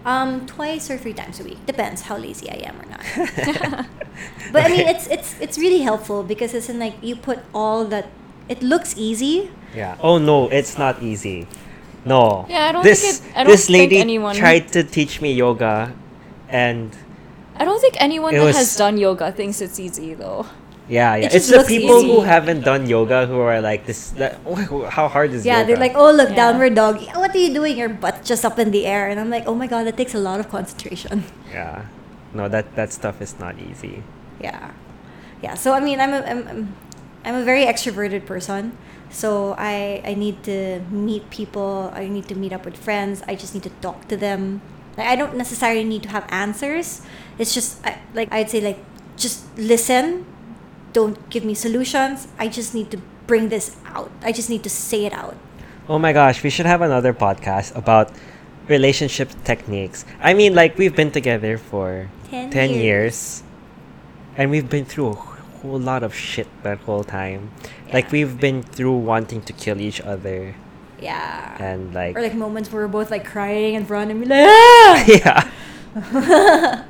[0.06, 1.66] Um, twice or three times a week.
[1.66, 3.02] Depends how lazy I am or not.
[4.54, 7.84] but I mean, it's it's it's really helpful because it's in like you put all
[7.90, 8.08] that.
[8.48, 9.50] It looks easy.
[9.74, 9.98] Yeah.
[10.00, 11.48] Oh no, it's not easy.
[12.06, 12.46] No.
[12.50, 15.22] Yeah, I don't this, think it- I don't this think lady anyone- tried to teach
[15.22, 15.92] me yoga,
[16.50, 16.92] and
[17.58, 20.46] I don't think anyone It that was- has done yoga thinks it's easy though.
[20.88, 21.26] yeah, yeah.
[21.26, 24.12] It It's the looks people who haven't done yoga who are like this.
[24.22, 24.38] That,
[24.94, 25.48] how hard is yoga.
[25.50, 25.68] Yeah, yoga?
[25.68, 26.36] they're like, oh look, Yeah.
[26.36, 27.02] downward dog.
[27.18, 27.76] What are you doing?
[27.76, 30.14] Your butt just up in the air, and I'm like, oh my god, that takes
[30.14, 31.24] a lot of concentration.
[31.52, 31.86] Yeah.
[32.36, 34.04] No, that that stuff is not easy.
[34.44, 34.72] Yeah,
[35.42, 35.56] yeah.
[35.56, 36.62] So I mean, I'm a, I'm, I'm,
[37.24, 38.76] I'm a very extroverted person.
[39.16, 41.88] So I I need to meet people.
[41.96, 43.24] I need to meet up with friends.
[43.32, 44.60] I just need to talk to them.
[45.00, 47.00] Like I don't necessarily need to have answers.
[47.40, 48.84] It's just I, like I'd say like
[49.16, 50.28] just listen.
[50.92, 52.28] Don't give me solutions.
[52.36, 54.12] I just need to bring this out.
[54.22, 55.40] I just need to say it out.
[55.88, 58.12] Oh my gosh, we should have another podcast about
[58.68, 60.04] relationship techniques.
[60.20, 62.84] I mean, like we've been together for 10 10 years.
[62.84, 63.44] years
[64.36, 65.20] and we've been through a
[65.66, 67.52] whole lot of shit that whole time.
[67.96, 70.52] Like we've been through wanting to kill each other
[71.00, 71.56] Yeah.
[71.64, 74.44] and like, or like moments where we're both like crying in front and be like,
[74.52, 74.96] ah!
[75.08, 75.40] yeah.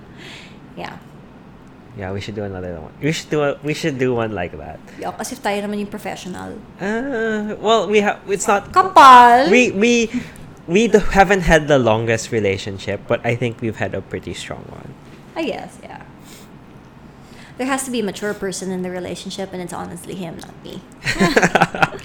[0.81, 0.97] yeah.
[1.97, 2.91] Yeah, we should do another one.
[3.01, 4.79] We should do a, we should do one like that.
[4.99, 6.57] Yeah, kasi tayo naman yung professional.
[6.81, 9.47] Uh, well, we have it's not Kapal!
[9.47, 10.09] we we
[10.67, 14.89] we haven't had the longest relationship, but I think we've had a pretty strong one.
[15.37, 16.04] I guess, yeah.
[17.57, 20.55] There has to be a mature person in the relationship, and it's honestly him, not
[20.63, 20.81] me.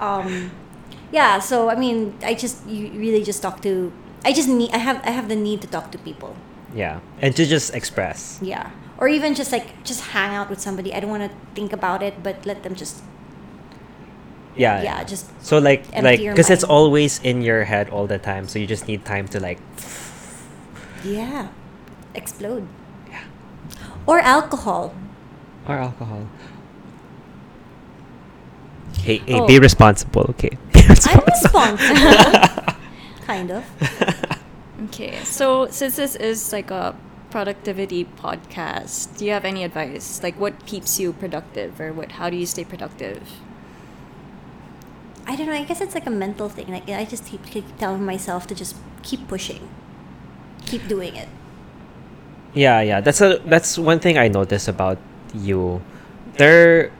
[0.00, 0.50] Um,
[1.10, 1.40] yeah.
[1.40, 3.92] So I mean, I just you really just talk to.
[4.24, 4.70] I just need.
[4.72, 5.00] I have.
[5.04, 6.36] I have the need to talk to people.
[6.74, 8.38] yeah, and to just express.
[8.42, 8.70] Yeah.
[8.98, 10.94] Or even just like just hang out with somebody.
[10.94, 13.02] I don't want to think about it, but let them just.
[14.56, 14.82] Yeah.
[14.82, 15.04] Yeah.
[15.04, 15.26] Just.
[15.42, 18.66] So like Empty like because it's always in your head all the time, so you
[18.66, 19.58] just need time to like
[21.04, 21.48] Yeah.
[22.14, 22.66] Explode.
[23.76, 23.86] Yeah.
[24.06, 24.94] Or alcohol.
[25.66, 26.26] or alcohol.
[29.02, 29.46] Hey, hey Oh.
[29.50, 30.50] be responsible, okay?
[30.72, 31.24] Be I'm responsible.
[31.26, 32.74] responsible.
[33.26, 33.64] kind of.
[34.84, 36.94] Okay, so since this is like a
[37.30, 40.22] productivity podcast, do you have any advice?
[40.22, 42.12] Like, what keeps you productive, or what?
[42.12, 43.20] How do you stay productive?
[45.26, 45.52] I don't know.
[45.52, 46.68] I guess it's like a mental thing.
[46.68, 49.68] Like I just keep, keep telling myself to just keep pushing,
[50.64, 51.28] keep doing it.
[52.54, 53.00] Yeah, yeah.
[53.00, 54.98] That's a that's one thing I notice about
[55.34, 55.82] you.
[56.36, 56.90] There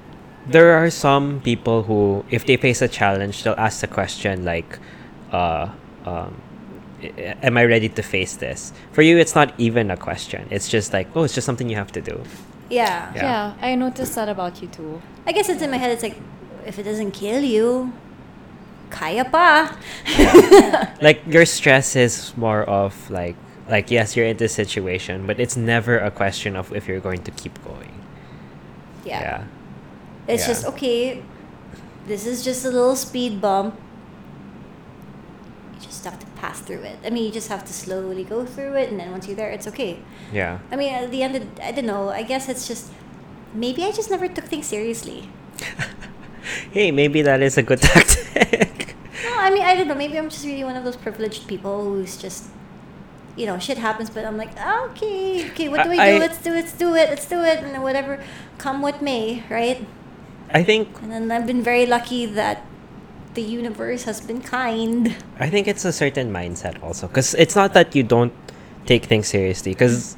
[0.47, 4.79] there are some people who if they face a challenge, they'll ask the question like
[5.33, 5.69] uh
[6.07, 6.41] um
[7.43, 8.73] am I ready to face this?
[8.93, 10.47] For you it's not even a question.
[10.51, 12.23] It's just like, oh, it's just something you have to do.
[12.71, 13.13] Yeah.
[13.15, 13.55] Yeah.
[13.61, 15.01] I noticed that about you too.
[15.27, 15.91] I guess it's in my head.
[15.91, 16.17] It's like
[16.67, 17.93] if it doesn't kill you,
[18.91, 19.77] kaya pa.
[21.01, 23.37] Like your stress is more of like
[23.69, 27.23] like yes, you're in this situation, but it's never a question of if you're going
[27.25, 27.93] to keep going.
[29.05, 29.21] yeah.
[29.21, 29.45] yeah.
[30.27, 30.49] It's Yeah.
[30.53, 31.23] just okay.
[32.07, 33.77] This is just a little speed bump.
[35.75, 36.99] You just have to pass through it.
[37.05, 39.51] I mean, you just have to slowly go through it, and then once you're there,
[39.51, 40.01] it's okay.
[40.33, 40.59] Yeah.
[40.73, 42.09] I mean, at the end, of, I don't know.
[42.11, 42.91] I guess it's just
[43.55, 45.29] maybe I just never took things seriously.
[46.73, 48.95] Hey, maybe that is a good tactic.
[49.25, 49.95] No, I mean, I don't know.
[49.95, 52.49] Maybe I'm just really one of those privileged people who's just,
[53.39, 54.51] you know, shit happens, but I'm like,
[54.91, 56.19] okay, okay, what do we I- do?
[56.19, 58.19] Let's do it, let's do it, let's do it, and whatever,
[58.59, 59.87] come with me, right?
[60.51, 62.65] I think And then I've been very lucky that
[63.35, 65.15] the universe has been kind.
[65.39, 68.33] I think it's a certain mindset also because it's not that you don't
[68.87, 70.17] take things seriously because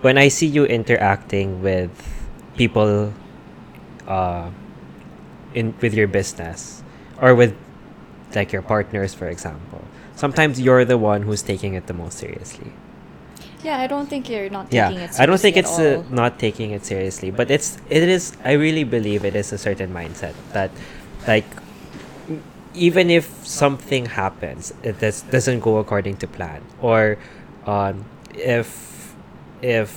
[0.00, 1.90] when I see you interacting with
[2.56, 3.12] people
[4.06, 4.50] uh
[5.54, 6.82] in with your business
[7.20, 7.54] or with
[8.34, 9.82] like your partners for example
[10.22, 12.70] sometimes you're the one who's taking it the most seriously
[13.66, 16.02] Yeah, I don't think you're not taking yeah it i don't think it's at uh,
[16.20, 17.68] not taking it seriously but it's
[17.98, 20.70] it is i really believe it is a certain mindset that
[21.30, 21.46] like
[22.74, 27.18] even if something happens it does, doesn't go according to plan or
[27.66, 28.04] um
[28.34, 29.14] if
[29.60, 29.90] if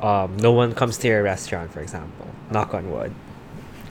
[0.00, 3.12] um no one comes to your restaurant for example knock on wood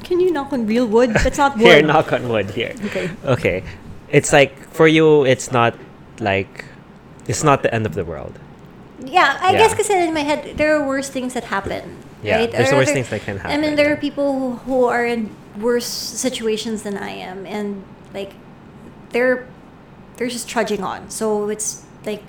[0.08, 1.10] Can you knock on real wood?
[1.26, 1.66] That's not wood.
[1.68, 3.06] here knock on wood here Okay.
[3.26, 3.58] okay
[4.10, 5.76] it's like for you it's not
[6.20, 6.66] like
[7.28, 8.40] it's not the end of the world
[9.06, 9.60] Yeah, I Yeah.
[9.62, 12.02] guess because in my head there are worse things that happen.
[12.26, 12.50] Yeah, right?
[12.52, 14.80] there's Or worse other- things that can happen I mean, there are people who, who
[14.90, 15.30] are in
[15.62, 18.34] worse situations than I am, and like
[19.14, 19.46] they're
[20.18, 21.14] they're just trudging on.
[21.14, 22.24] So it's like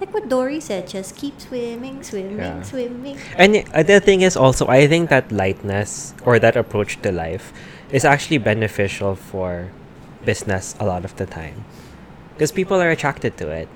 [0.00, 2.64] like what Dory said, just keep swimming, swimming, Yeah.
[2.64, 3.16] swimming.
[3.36, 7.52] And other thing is also, I think that lightness or that approach to life
[7.92, 9.68] is actually beneficial for
[10.26, 11.64] business a lot of the time.
[12.34, 13.68] Because people are attracted to it.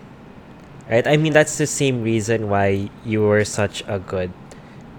[0.90, 1.06] Right?
[1.06, 4.32] I mean, that's the same reason why you were such a good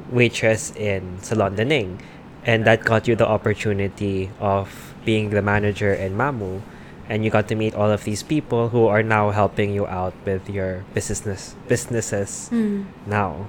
[0.09, 1.99] waitress in Salon de Ning
[2.45, 6.61] And that got you the opportunity of being the manager in Mamou.
[7.09, 10.15] And you got to meet all of these people who are now helping you out
[10.25, 12.89] with your business businesses Hmm.
[13.05, 13.45] now.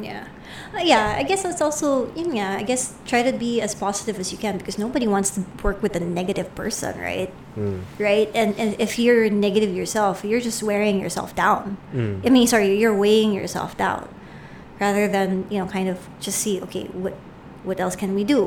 [0.00, 0.24] Yeah.
[0.72, 4.30] Uh, yeah, I guess that's also, yeah, I guess try to be as positive as
[4.30, 7.32] you can because nobody wants to work with a negative person, right?
[7.56, 7.82] Mm.
[7.98, 8.30] Right?
[8.34, 11.76] And, and if you're negative yourself, you're just wearing yourself down.
[11.92, 12.24] Mm.
[12.24, 14.08] I mean, sorry, you're weighing yourself down
[14.78, 17.14] rather than, you know, kind of just see, okay, what
[17.62, 18.44] what else can we do?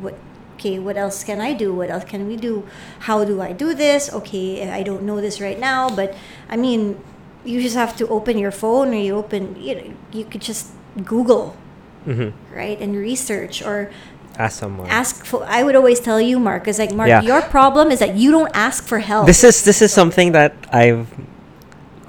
[0.00, 0.18] What
[0.56, 1.72] okay, what else can I do?
[1.72, 2.66] What else can we do?
[3.00, 4.12] How do I do this?
[4.12, 6.14] Okay, I don't know this right now, but
[6.50, 7.00] I mean,
[7.44, 10.72] you just have to open your phone or you open, you know, you could just
[11.04, 11.56] Google,
[12.04, 12.78] hmm right?
[12.80, 13.90] And research or
[14.38, 14.88] Ask someone.
[14.88, 17.20] ask for I would always tell you, Mark, is like Mark, Yeah.
[17.22, 19.26] your problem is that you don't ask for help.
[19.26, 21.06] This is this is something that I've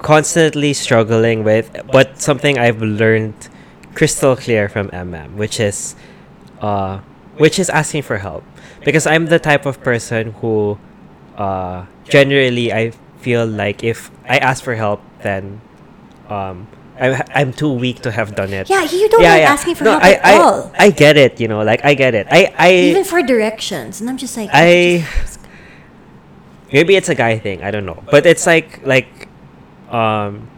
[0.00, 3.34] constantly struggling with, but something I've learned
[3.94, 5.94] crystal clear from MM, which is,
[6.60, 6.98] uh,
[7.38, 8.42] which is asking for help,
[8.84, 10.78] because I'm the type of person who,
[11.38, 15.60] uh, generally I feel like if I ask for help, then,
[16.28, 16.66] um.
[17.02, 18.70] I'm, I'm too weak to have done it.
[18.70, 20.72] yeah, you don't like asking for No, help I, at I, all.
[20.78, 22.28] I get it, you know, like I get it.
[22.30, 24.00] I, I Even for directions.
[24.00, 25.02] And I'm just like I
[26.72, 27.62] maybe it's a guy thing.
[27.62, 29.28] I don't know, but it's like like
[29.90, 30.48] um,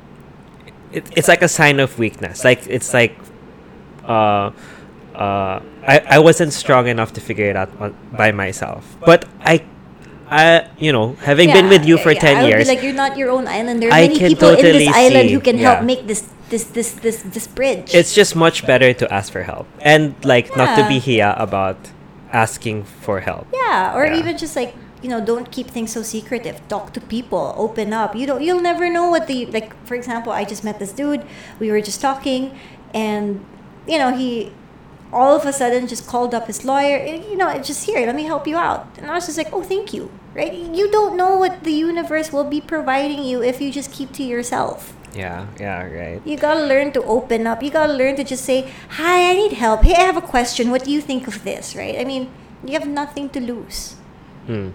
[0.92, 2.44] it, it's like a sign of weakness.
[2.44, 3.16] Like it's like
[4.04, 4.52] uh,
[5.16, 9.64] uh, I I wasn't strong enough to figure it out on, by myself, but I.
[10.26, 13.30] I, you know, having been with you for yeah, ten years, like you're not your
[13.30, 13.82] own island.
[13.82, 15.74] There are I many people in this island see, who can yeah.
[15.74, 17.94] help make this this this this this bridge.
[17.94, 21.76] it's just much better to ask for help and like not to be here about
[22.32, 23.46] asking for help.
[23.52, 24.18] yeah, or Yeah.
[24.18, 26.56] even just like you know, don't keep things so secretive.
[26.68, 27.52] Talk to people.
[27.58, 28.16] Open up.
[28.16, 28.40] You don't.
[28.42, 29.76] You'll never know what the like.
[29.84, 31.20] For example, I just met this dude.
[31.60, 32.56] We were just talking,
[32.94, 33.44] and
[33.86, 34.52] you know he.
[35.12, 36.96] All of a sudden, just called up his lawyer.
[36.96, 38.00] eh, You know, just here.
[38.06, 38.88] Let me help you out.
[38.96, 40.54] And I was just like, "Oh, thank you." Right?
[40.54, 44.24] You don't know what the universe will be providing you if you just keep to
[44.24, 44.96] yourself.
[45.14, 46.20] Yeah, yeah, right.
[46.24, 47.62] You gotta learn to open up.
[47.62, 48.66] You gotta learn to just say,
[48.98, 49.82] "Hi, I need help.
[49.84, 50.70] Hey, I have a question.
[50.70, 51.96] What do you think of this?" Right?
[51.98, 52.28] I mean,
[52.64, 53.94] you have nothing to lose.
[54.46, 54.70] Hmm.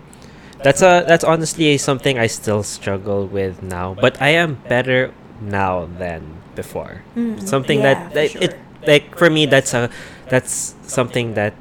[0.64, 5.88] That's a that's honestly something I still struggle with now, but I am better now
[5.88, 7.04] than before.
[7.16, 8.54] Mm, Something yeah, that for like, it
[8.88, 9.90] like for me that's a
[10.28, 11.54] that's something that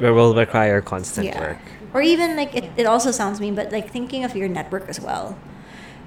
[0.00, 1.40] will require constant Yeah.
[1.40, 1.60] work.
[1.92, 5.00] Or even like it, it also sounds mean, but like thinking of your network as
[5.00, 5.36] well.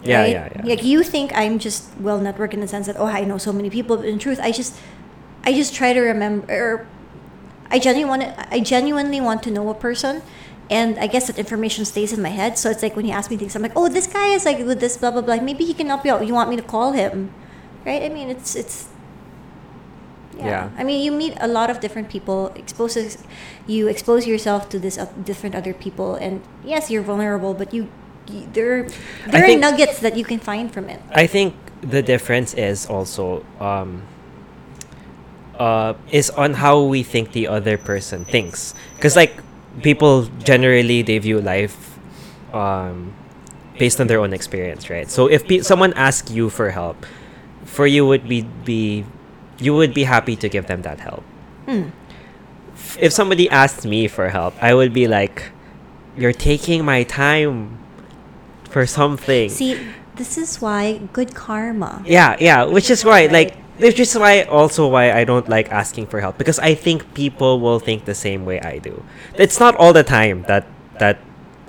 [0.03, 0.31] Yeah, right?
[0.31, 0.61] yeah, yeah.
[0.65, 3.53] Like you think I'm just well networked in the sense that oh I know so
[3.53, 4.75] many people, but in truth I just
[5.43, 6.87] I just try to remember or
[7.69, 10.21] I genuinely want I genuinely want to know a person.
[10.69, 12.57] And I guess that information stays in my head.
[12.57, 14.59] So it's like when you ask me things, I'm like, oh, this guy is like
[14.59, 15.35] with this blah blah blah.
[15.35, 16.25] Maybe he can help you out.
[16.25, 17.33] You want me to call him,
[17.85, 18.01] right?
[18.01, 18.87] I mean, it's it's
[20.37, 20.45] yeah.
[20.45, 20.69] Yeah.
[20.77, 22.51] I mean, you meet a lot of different people.
[22.55, 23.17] Exposes
[23.67, 27.89] you expose yourself to this uh, different other people, and yes, you're vulnerable, but you,
[28.53, 28.87] there
[29.27, 31.01] there are think- nuggets that you can find from it.
[31.11, 34.03] I think the difference is also um
[35.59, 38.73] uh is on how we think the other person thinks.
[38.99, 39.33] Cuz like
[39.81, 41.97] people generally they view life
[42.53, 43.13] um
[43.77, 45.09] based on their own experience, right?
[45.09, 47.05] So if pe- someone asks you for help,
[47.65, 49.05] for you would be be
[49.59, 51.23] you would be happy to give them that help.
[51.65, 51.93] Hmm.
[52.99, 55.51] If somebody asked me for help, I would be like,
[56.17, 57.77] "You're taking my time
[58.71, 59.77] for something." See,
[60.15, 62.01] this is why good karma.
[62.05, 63.31] Yeah, yeah, which is why, Right.
[63.31, 67.13] like, which is why also why I don't like asking for help because I think
[67.13, 69.03] people will think the same way I do.
[69.35, 70.65] It's not all the time that
[70.99, 71.17] that.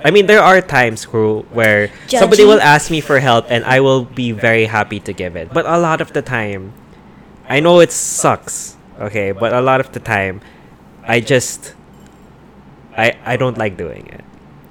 [0.04, 3.78] I mean, there are times who, where somebody will ask me for help and I
[3.78, 5.54] will be very happy to give it.
[5.54, 6.74] But a lot of the time,
[7.48, 10.42] I know it sucks, okay, but a lot of the time,
[11.06, 11.78] I just,
[12.98, 14.24] I I don't like doing it.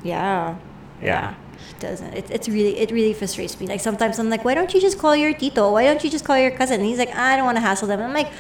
[0.03, 0.59] Yeah.
[1.01, 1.39] Yeah.
[1.72, 2.13] He doesn't.
[2.13, 3.67] It, it's really it really frustrates me.
[3.67, 5.72] Like sometimes I'm like, why don't you just call your tito?
[5.72, 6.80] Why don't you just call your cousin?
[6.82, 8.01] And he's like, I don't want to hassle them.
[8.01, 8.32] I'm like,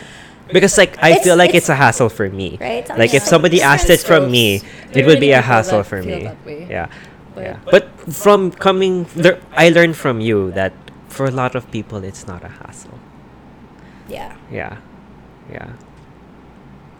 [0.51, 2.57] Because like I It's- feel like it's- it's, a hassle for me.
[2.59, 2.83] Right?
[2.89, 3.33] Like if Yeah.
[3.33, 4.63] somebody asked it from me, it
[4.93, 6.27] There would be a hassle for me.
[6.69, 6.87] Yeah.
[7.35, 7.57] But- yeah.
[7.71, 10.73] But from coming there I learned from you that
[11.07, 12.99] for a lot of people it's not a hassle.
[14.09, 14.35] yeah.
[14.51, 14.75] Yeah.
[15.55, 15.69] Yeah.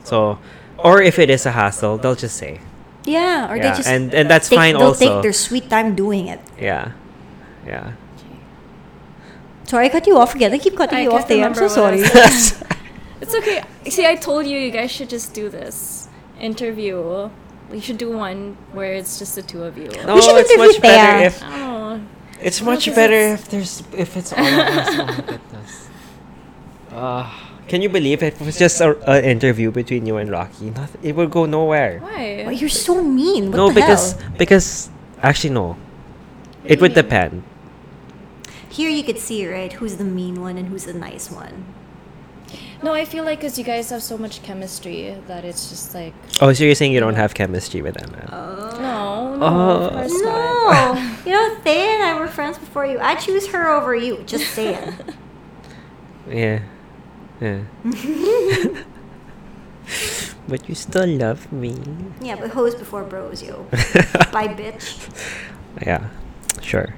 [0.08, 0.40] So
[0.78, 2.60] or if it is a hassle, they'll just say.
[3.06, 3.52] Yeah.
[3.52, 3.72] Or yeah.
[3.72, 5.06] they just and and that's take, fine they'll also.
[5.16, 6.40] take their sweet time doing it.
[6.60, 6.92] yeah.
[7.66, 7.94] Yeah.
[9.66, 10.52] Sorry, I cut you off again.
[10.54, 11.46] I keep cutting I you off there.
[11.46, 12.68] I'm so remember what I sorry.
[13.22, 13.64] It's okay.
[13.88, 17.30] See, I told you you guys should just do this interview.
[17.70, 19.88] We should do one where it's just the two of you.
[20.06, 21.28] No, We should it's interview much better Thea.
[21.28, 22.02] if Oh,
[22.42, 24.88] It's No, much 'cause better it's- if there's if it's all of us.
[24.90, 25.88] Oh my goodness.
[26.92, 27.30] Uh,
[27.68, 30.72] can you believe it was just a, an interview between you and Rocky?
[30.72, 32.00] Not, it would go nowhere.
[32.00, 32.44] why?
[32.48, 33.52] Oh, you're so mean.
[33.52, 34.32] What no, the because hell?
[34.38, 34.90] because
[35.22, 35.78] actually no.
[36.66, 37.02] It would Really?
[37.04, 37.44] depend.
[38.70, 41.66] Here you could see, right, who's the mean one and who's the nice one.
[42.84, 46.14] No, I feel like because you guys have so much chemistry that it's just like
[46.42, 48.28] Oh, so you're saying you don't have chemistry with Emma?
[48.32, 48.78] Oh.
[48.82, 49.86] no, no, Oh.
[49.88, 50.22] of course.
[50.22, 53.00] No, you know, Thea and I were friends before you.
[53.00, 54.24] I choose her over you.
[54.26, 54.94] Just saying.
[56.30, 56.60] Yeah.
[57.42, 57.62] Yeah.
[60.48, 61.76] but you still love me.
[62.22, 63.64] yeah, but hoes before bros, yo.
[64.32, 65.10] Bye, bitch.
[65.82, 66.08] Yeah.
[66.62, 66.94] Sure.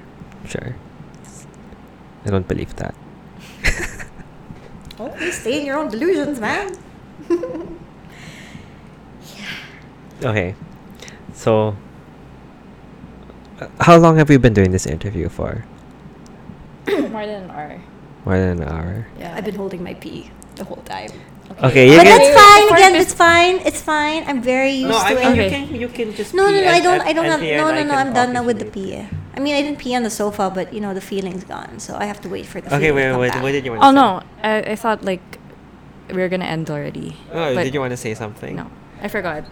[0.46, 0.76] Sure.
[2.26, 2.94] I don't believe that.
[5.00, 6.76] Oh, you stay in your own delusions, man.
[7.28, 7.36] yeah.
[10.22, 10.54] Okay.
[11.34, 11.76] So,
[13.60, 15.64] uh, how long have we been doing this interview for?
[16.88, 17.80] More than an hour.
[18.24, 19.06] More than an hour.
[19.18, 19.34] Yeah.
[19.36, 21.10] I've been holding my pee the whole time.
[21.62, 22.66] Okay, you but can- that's fine.
[22.74, 23.56] Again, it's fine.
[23.66, 24.24] It's fine.
[24.26, 25.26] I'm very used to it.
[25.32, 25.50] Okay.
[25.50, 26.32] can you can just.
[26.34, 26.68] No, no, no.
[26.70, 27.00] I don't.
[27.02, 27.40] I don't have.
[27.40, 27.94] No, no, no.
[27.94, 28.96] I'm done now with the pee.
[29.36, 31.96] I mean, I didn't pee on the sofa, but you know the feeling's gone, so
[31.96, 32.68] I have to wait for the.
[32.74, 33.32] Okay, feeling to wait, come wait.
[33.32, 33.42] back.
[33.42, 33.82] What did you want?
[33.82, 33.94] to Oh say?
[33.94, 35.38] no, I, I thought like
[36.08, 37.16] we were gonna end already.
[37.30, 38.56] Oh, but did you want to say something?
[38.56, 38.70] No,
[39.02, 39.44] I forgot.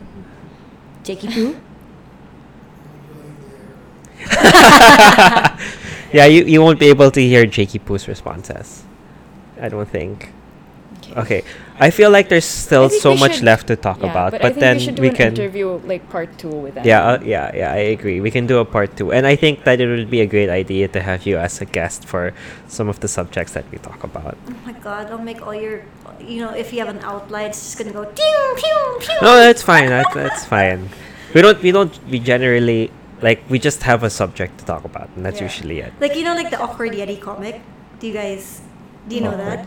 [1.04, 1.56] Jakey poo.
[6.12, 8.84] Yeah, you, you won't be able to hear Jakey Poo's responses.
[9.60, 10.32] I don't think.
[11.16, 11.44] Okay,
[11.78, 14.46] I feel like there's still so much should- left to talk yeah, about, but, but,
[14.46, 15.28] I think then we should do we an can.
[15.28, 16.86] interview like part two with them.
[16.86, 17.72] Yeah, uh, yeah, yeah.
[17.72, 18.20] I agree.
[18.20, 20.48] We can do a part two, and I think that it would be a great
[20.48, 22.32] idea to have you as a guest for
[22.68, 24.38] some of the subjects that we talk about.
[24.48, 25.10] Oh my god!
[25.10, 25.84] I'll make all your.
[26.20, 28.04] You know, if you have an outline, it's just gonna go.
[28.06, 29.18] Pew, pew, pew.
[29.20, 29.88] No, that's fine.
[29.88, 30.88] That, that's fine.
[31.34, 31.60] We don't.
[31.60, 31.92] We don't.
[32.08, 32.90] We generally
[33.22, 33.42] like.
[33.48, 35.48] We just have a subject to talk about, and that's Yeah.
[35.48, 35.92] usually it.
[36.00, 37.60] Like you know, like the awkward yeti comic.
[38.00, 38.60] Do you guys?
[39.08, 39.60] Do you know Awkward.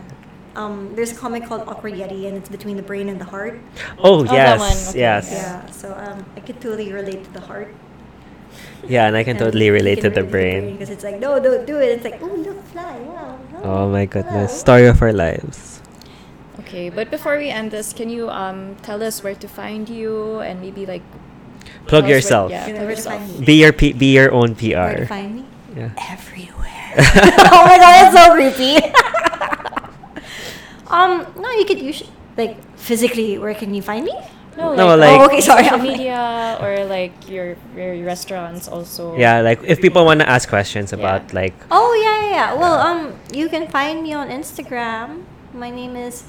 [0.56, 3.60] Um, there's a comic called Awkward Yeti, and it's between the brain and the heart.
[4.00, 5.36] Oh, that yes, one, okay, yes, Yeah.
[5.36, 5.70] Yeah.
[5.70, 7.68] So um, I could totally relate to the heart.
[8.88, 10.72] yeah, and I can And totally relate can to the brain.
[10.72, 11.90] because it's like no, don't do it.
[12.00, 13.38] It's like oh look, fly, wow.
[13.62, 15.82] Oh my goodness, hello." story of our lives.
[16.60, 20.40] Okay, but before we end this, can you um tell us where to find you
[20.40, 21.02] and maybe like
[21.86, 22.50] Plug tell us where- yourself.
[22.50, 23.44] yeah, You know where to find me.
[23.44, 25.06] Be your P- be your own Where to PR.
[25.06, 25.44] find me?
[25.76, 25.90] Yeah.
[26.10, 26.94] Everywhere.
[26.98, 28.80] oh my god, that's so creepy.
[30.88, 32.02] um, no, you could use
[32.36, 33.38] like physically.
[33.38, 34.14] Where can you find me?
[34.56, 37.92] No, No, like, like- Oh, okay, sorry, social I'm like- media or like your your
[38.06, 39.14] restaurants also.
[39.16, 42.54] Yeah, like if people want to ask questions about like Oh yeah, yeah, yeah.
[42.56, 45.24] Well, um, you can find me on Instagram.
[45.52, 46.24] My name is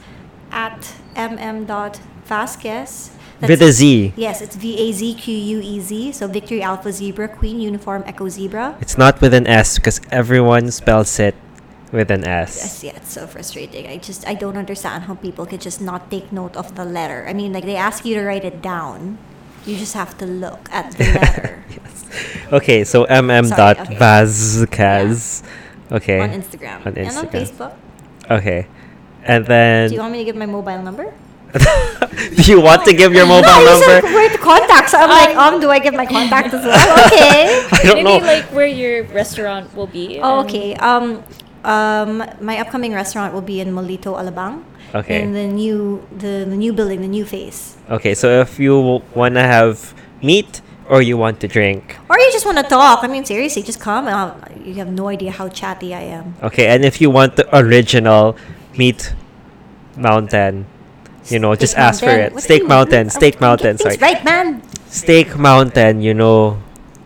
[0.52, 3.12] at mm.vazquez.
[3.41, 4.14] with a Z.
[4.15, 6.11] Yes, it's V A Z Q U E Z.
[6.14, 8.77] So Victory Alpha Zebra Queen Uniform Echo Zebra.
[8.81, 11.35] It's not with an S because everyone spells it
[11.91, 12.57] with an S.
[12.57, 13.88] Yes, yeah, it's so frustrating.
[13.88, 17.26] I just I don't understand how people could just not take note of the letter.
[17.27, 19.18] I mean, like they ask you to write it down.
[19.65, 22.05] You just have to look at the letter yes.
[22.53, 23.95] Okay, so mm Sorry, dot okay.
[23.95, 25.43] Vazquez.
[25.91, 26.19] Okay.
[26.19, 27.31] on Instagram On and on Instagram.
[27.31, 27.73] Facebook.
[28.30, 28.68] Okay.
[29.23, 31.14] And then Do you want me to give my mobile number?
[31.53, 33.86] Do you want to give your mobile no, you number?
[33.86, 34.90] said where to contact.
[34.90, 36.78] So I'm like, um, do I give my contact as well?
[37.07, 37.65] Okay.
[37.72, 38.26] I don't Maybe know.
[38.26, 40.19] like where your restaurant will be.
[40.22, 40.76] Oh, okay.
[40.76, 41.24] Um,
[41.64, 44.64] um, my upcoming restaurant will be in Molito, Alabang.
[44.95, 45.22] Okay.
[45.22, 47.78] In the new, the, the new building, the new face.
[47.90, 49.94] Okay, so if you want to have
[50.24, 53.03] meat or you want to drink, Or you just want to talk.
[53.03, 54.07] I mean, seriously, just come.
[54.07, 54.34] Uh,
[54.64, 56.36] you have no idea how chatty I am.
[56.41, 58.38] okay, and if you want the original
[58.78, 59.14] meat
[59.98, 60.65] mountain,
[61.30, 62.34] you know, just ask for it.
[62.34, 63.98] What Steak mountain, oh, steak mountain, sorry.
[63.98, 64.62] Right, man.
[64.88, 66.58] Steak mountain, you know,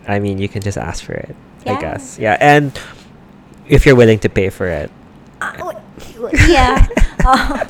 [0.06, 1.34] I mean, you can just ask for it,
[1.66, 1.72] yeah.
[1.74, 2.18] I guess.
[2.18, 2.72] Yeah, and
[3.68, 4.90] if you're willing to pay for it.
[5.40, 5.78] Uh, w-
[6.48, 6.86] yeah.
[7.24, 7.62] Uh,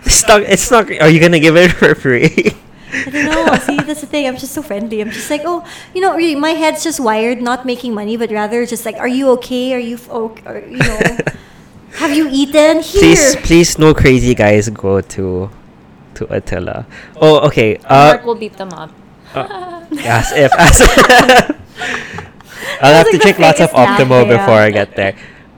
[0.00, 2.56] It's not, it's not, are you going to give it for free?
[2.90, 3.54] I don't know.
[3.60, 4.26] See, that's the thing.
[4.26, 5.02] I'm just so friendly.
[5.02, 5.60] I'm just like, oh,
[5.94, 9.06] you know, really, my head's just wired, not making money, but rather just like, are
[9.08, 9.74] you okay?
[9.74, 11.00] Are you, f- ok- or, you know,
[12.00, 12.80] have you eaten?
[12.80, 13.00] Here.
[13.02, 15.50] please, please, no crazy guys go to
[16.14, 16.86] to Attila.
[17.20, 17.76] Oh, okay.
[17.84, 18.90] Uh, Mark will beat them up.
[19.34, 20.78] as if as
[22.80, 24.36] I'll have like to drink lots of Optimo yeah.
[24.36, 25.16] before I get there.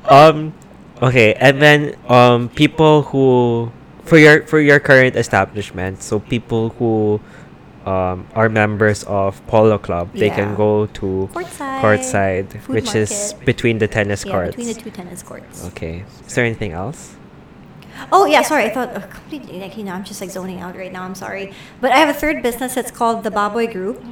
[0.09, 0.55] Um,
[1.03, 3.73] okay, and then um, people who
[4.05, 7.21] for your for your current establishment, so people who
[7.85, 11.81] um are members of Polo Club, they can go to Courtside.
[11.81, 14.57] courtside, which is between the tennis yeah, courts.
[14.57, 15.67] between the two tennis courts.
[15.69, 16.05] Okay.
[16.27, 17.17] Is there anything else?
[18.13, 18.65] Oh yeah, sorry.
[18.65, 19.61] I thought uh, completely.
[19.61, 21.03] Like, you know, I'm just like zoning out right now.
[21.03, 24.03] I'm sorry, but I have a third business that's called the Baboy Group.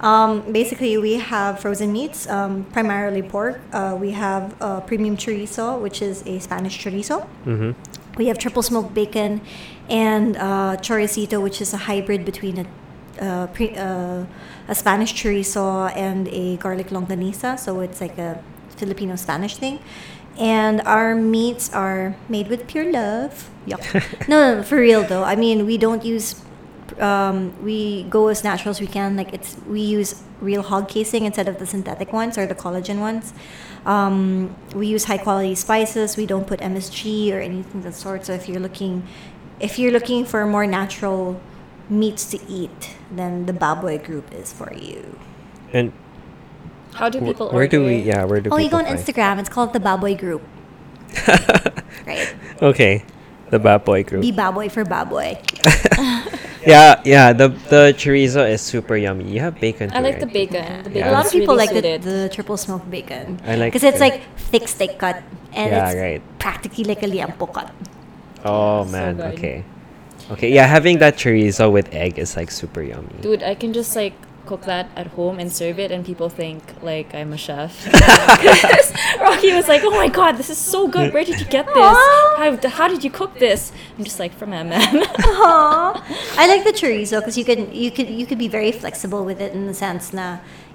[0.00, 3.60] Um, basically, we have frozen meats, um, primarily pork.
[3.72, 7.28] Uh, we have uh, premium chorizo, which is a Spanish chorizo.
[7.44, 7.72] Mm-hmm.
[8.16, 9.42] We have triple smoked bacon,
[9.90, 12.66] and uh, choricito, which is a hybrid between a
[13.20, 14.24] uh, pre, uh,
[14.68, 17.58] a Spanish chorizo and a garlic longanisa.
[17.58, 18.42] So it's like a
[18.76, 19.80] Filipino Spanish thing.
[20.40, 23.50] And our meats are made with pure love.
[23.66, 24.28] Yuck.
[24.28, 25.22] no, no, for real though.
[25.22, 26.42] I mean, we don't use.
[26.98, 29.16] Um, we go as natural as we can.
[29.16, 33.00] Like it's we use real hog casing instead of the synthetic ones or the collagen
[33.00, 33.34] ones.
[33.84, 36.16] Um, we use high quality spices.
[36.16, 38.26] We don't put MSG or anything of the sort.
[38.26, 39.06] So if you're looking,
[39.60, 41.40] if you're looking for more natural
[41.90, 45.18] meats to eat, then the Baboy Group is for you.
[45.72, 45.92] And
[46.94, 47.96] How do wh- people where do we?
[48.02, 49.38] Yeah, where do Oh, you go on find- Instagram.
[49.38, 50.42] It's called the Baboy Group.
[52.06, 52.34] Right.
[52.62, 53.04] okay,
[53.50, 54.22] the Bad Boy Group.
[54.22, 55.36] Be Baboy for Baboy.
[56.60, 57.32] Yeah, yeah.
[57.32, 59.24] The the chorizo is super yummy.
[59.32, 59.88] You have bacon.
[59.92, 60.32] I too, like the right?
[60.44, 60.92] bacon.
[60.92, 61.10] The Yeah.
[61.10, 63.40] A lot of people really like the, the triple smoked bacon.
[63.48, 64.20] I like because it's like
[64.52, 65.22] thick steak cut
[65.56, 66.20] and Yeah, it's right.
[66.38, 67.72] practically like a liempo cut.
[68.44, 69.16] Oh man.
[69.16, 69.32] good.
[69.40, 69.64] okay.
[70.32, 70.52] Okay.
[70.52, 73.08] Yeah, having that chorizo with egg is like super yummy.
[73.24, 74.12] Dude, I can just like
[74.50, 77.86] cook that at home and serve it, and people think like I'm a chef.
[79.26, 81.14] Rocky was like, "Oh my god, this is so good!
[81.14, 81.98] Where did you get this?
[82.40, 85.04] How, how did you cook this?" I'm just like, "From MM."
[85.38, 86.02] Aww.
[86.42, 89.40] I like the chorizo because you can you could you could be very flexible with
[89.40, 90.26] it in the sense na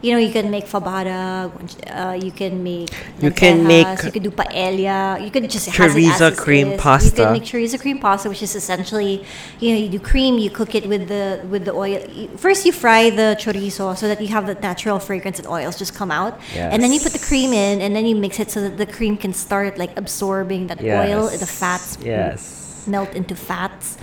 [0.05, 1.49] you know you can make fabada,
[1.89, 6.31] uh, you can make You can make you can do paella, you can just chorizo
[6.31, 6.73] is cream is.
[6.73, 7.15] You pasta.
[7.15, 9.25] can make chorizo cream pasta, which is essentially
[9.59, 11.99] you know you do cream, you cook it with the with the oil.
[12.37, 15.95] First you fry the chorizo so that you have the natural fragrance and oils just
[15.95, 16.71] come out, yes.
[16.71, 18.85] and then you put the cream in, and then you mix it so that the
[18.85, 22.85] cream can start like absorbing that oil, the fats Yes.
[22.87, 23.97] melt into fats.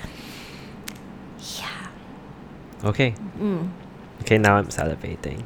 [1.61, 2.91] Yeah.
[2.91, 3.15] Okay.
[3.39, 3.71] Mm.
[4.23, 4.39] Okay.
[4.39, 5.45] Now I'm salivating.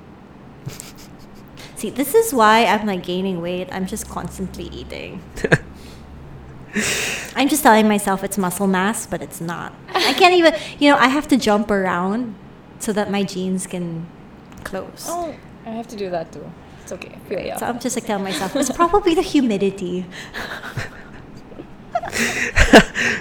[1.87, 3.69] See, this is why I'm like gaining weight.
[3.71, 5.23] I'm just constantly eating.
[7.37, 9.73] I'm just telling myself it's muscle mass, but it's not.
[9.95, 12.35] I can't even, you know, I have to jump around
[12.81, 14.09] so that my jeans can
[14.65, 15.07] close.
[15.07, 15.33] oh,
[15.65, 16.51] I have to do that too.
[16.83, 17.17] It's okay.
[17.29, 17.57] Feel ya.
[17.57, 20.07] So I'm just like telling myself it's probably the humidity.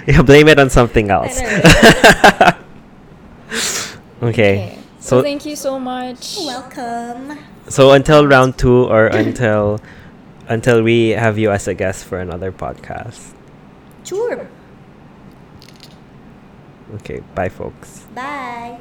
[0.08, 0.22] yeah.
[0.22, 1.38] Blame it on something else.
[4.22, 4.22] okay.
[4.22, 4.78] Okay.
[5.06, 6.34] So So thank you so much.
[6.36, 7.38] Welcome.
[7.68, 9.78] so until round two or until
[10.48, 13.30] until we have you as a guest for another podcast.
[14.02, 14.48] Sure.
[16.98, 17.22] Okay.
[17.36, 18.06] Bye, folks.
[18.18, 18.80] Bye.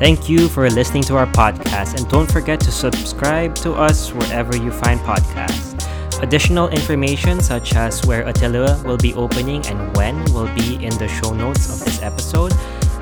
[0.00, 4.56] Thank you for listening to our podcast, and don't forget to subscribe to us wherever
[4.56, 5.76] you find podcasts.
[6.22, 11.08] Additional information, such as where Attila will be opening and when, will be in the
[11.08, 12.52] show notes of this episode.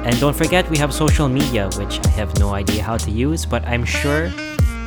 [0.08, 3.44] And don't forget, we have social media, which I have no idea how to use,
[3.44, 4.32] but I'm sure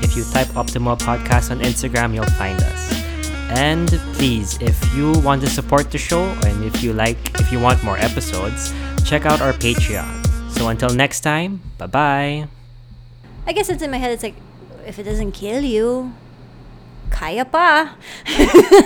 [0.01, 2.91] if you type Optimal Podcast on Instagram, you'll find us.
[3.51, 3.87] And
[4.17, 7.83] please, if you want to support the show and if you like, if you want
[7.83, 8.73] more episodes,
[9.05, 10.25] check out our Patreon.
[10.49, 12.47] So until next time, bye bye.
[13.45, 14.09] I guess it's in my head.
[14.09, 14.35] It's like,
[14.87, 16.13] if it doesn't kill you,
[17.13, 17.93] kaya pa.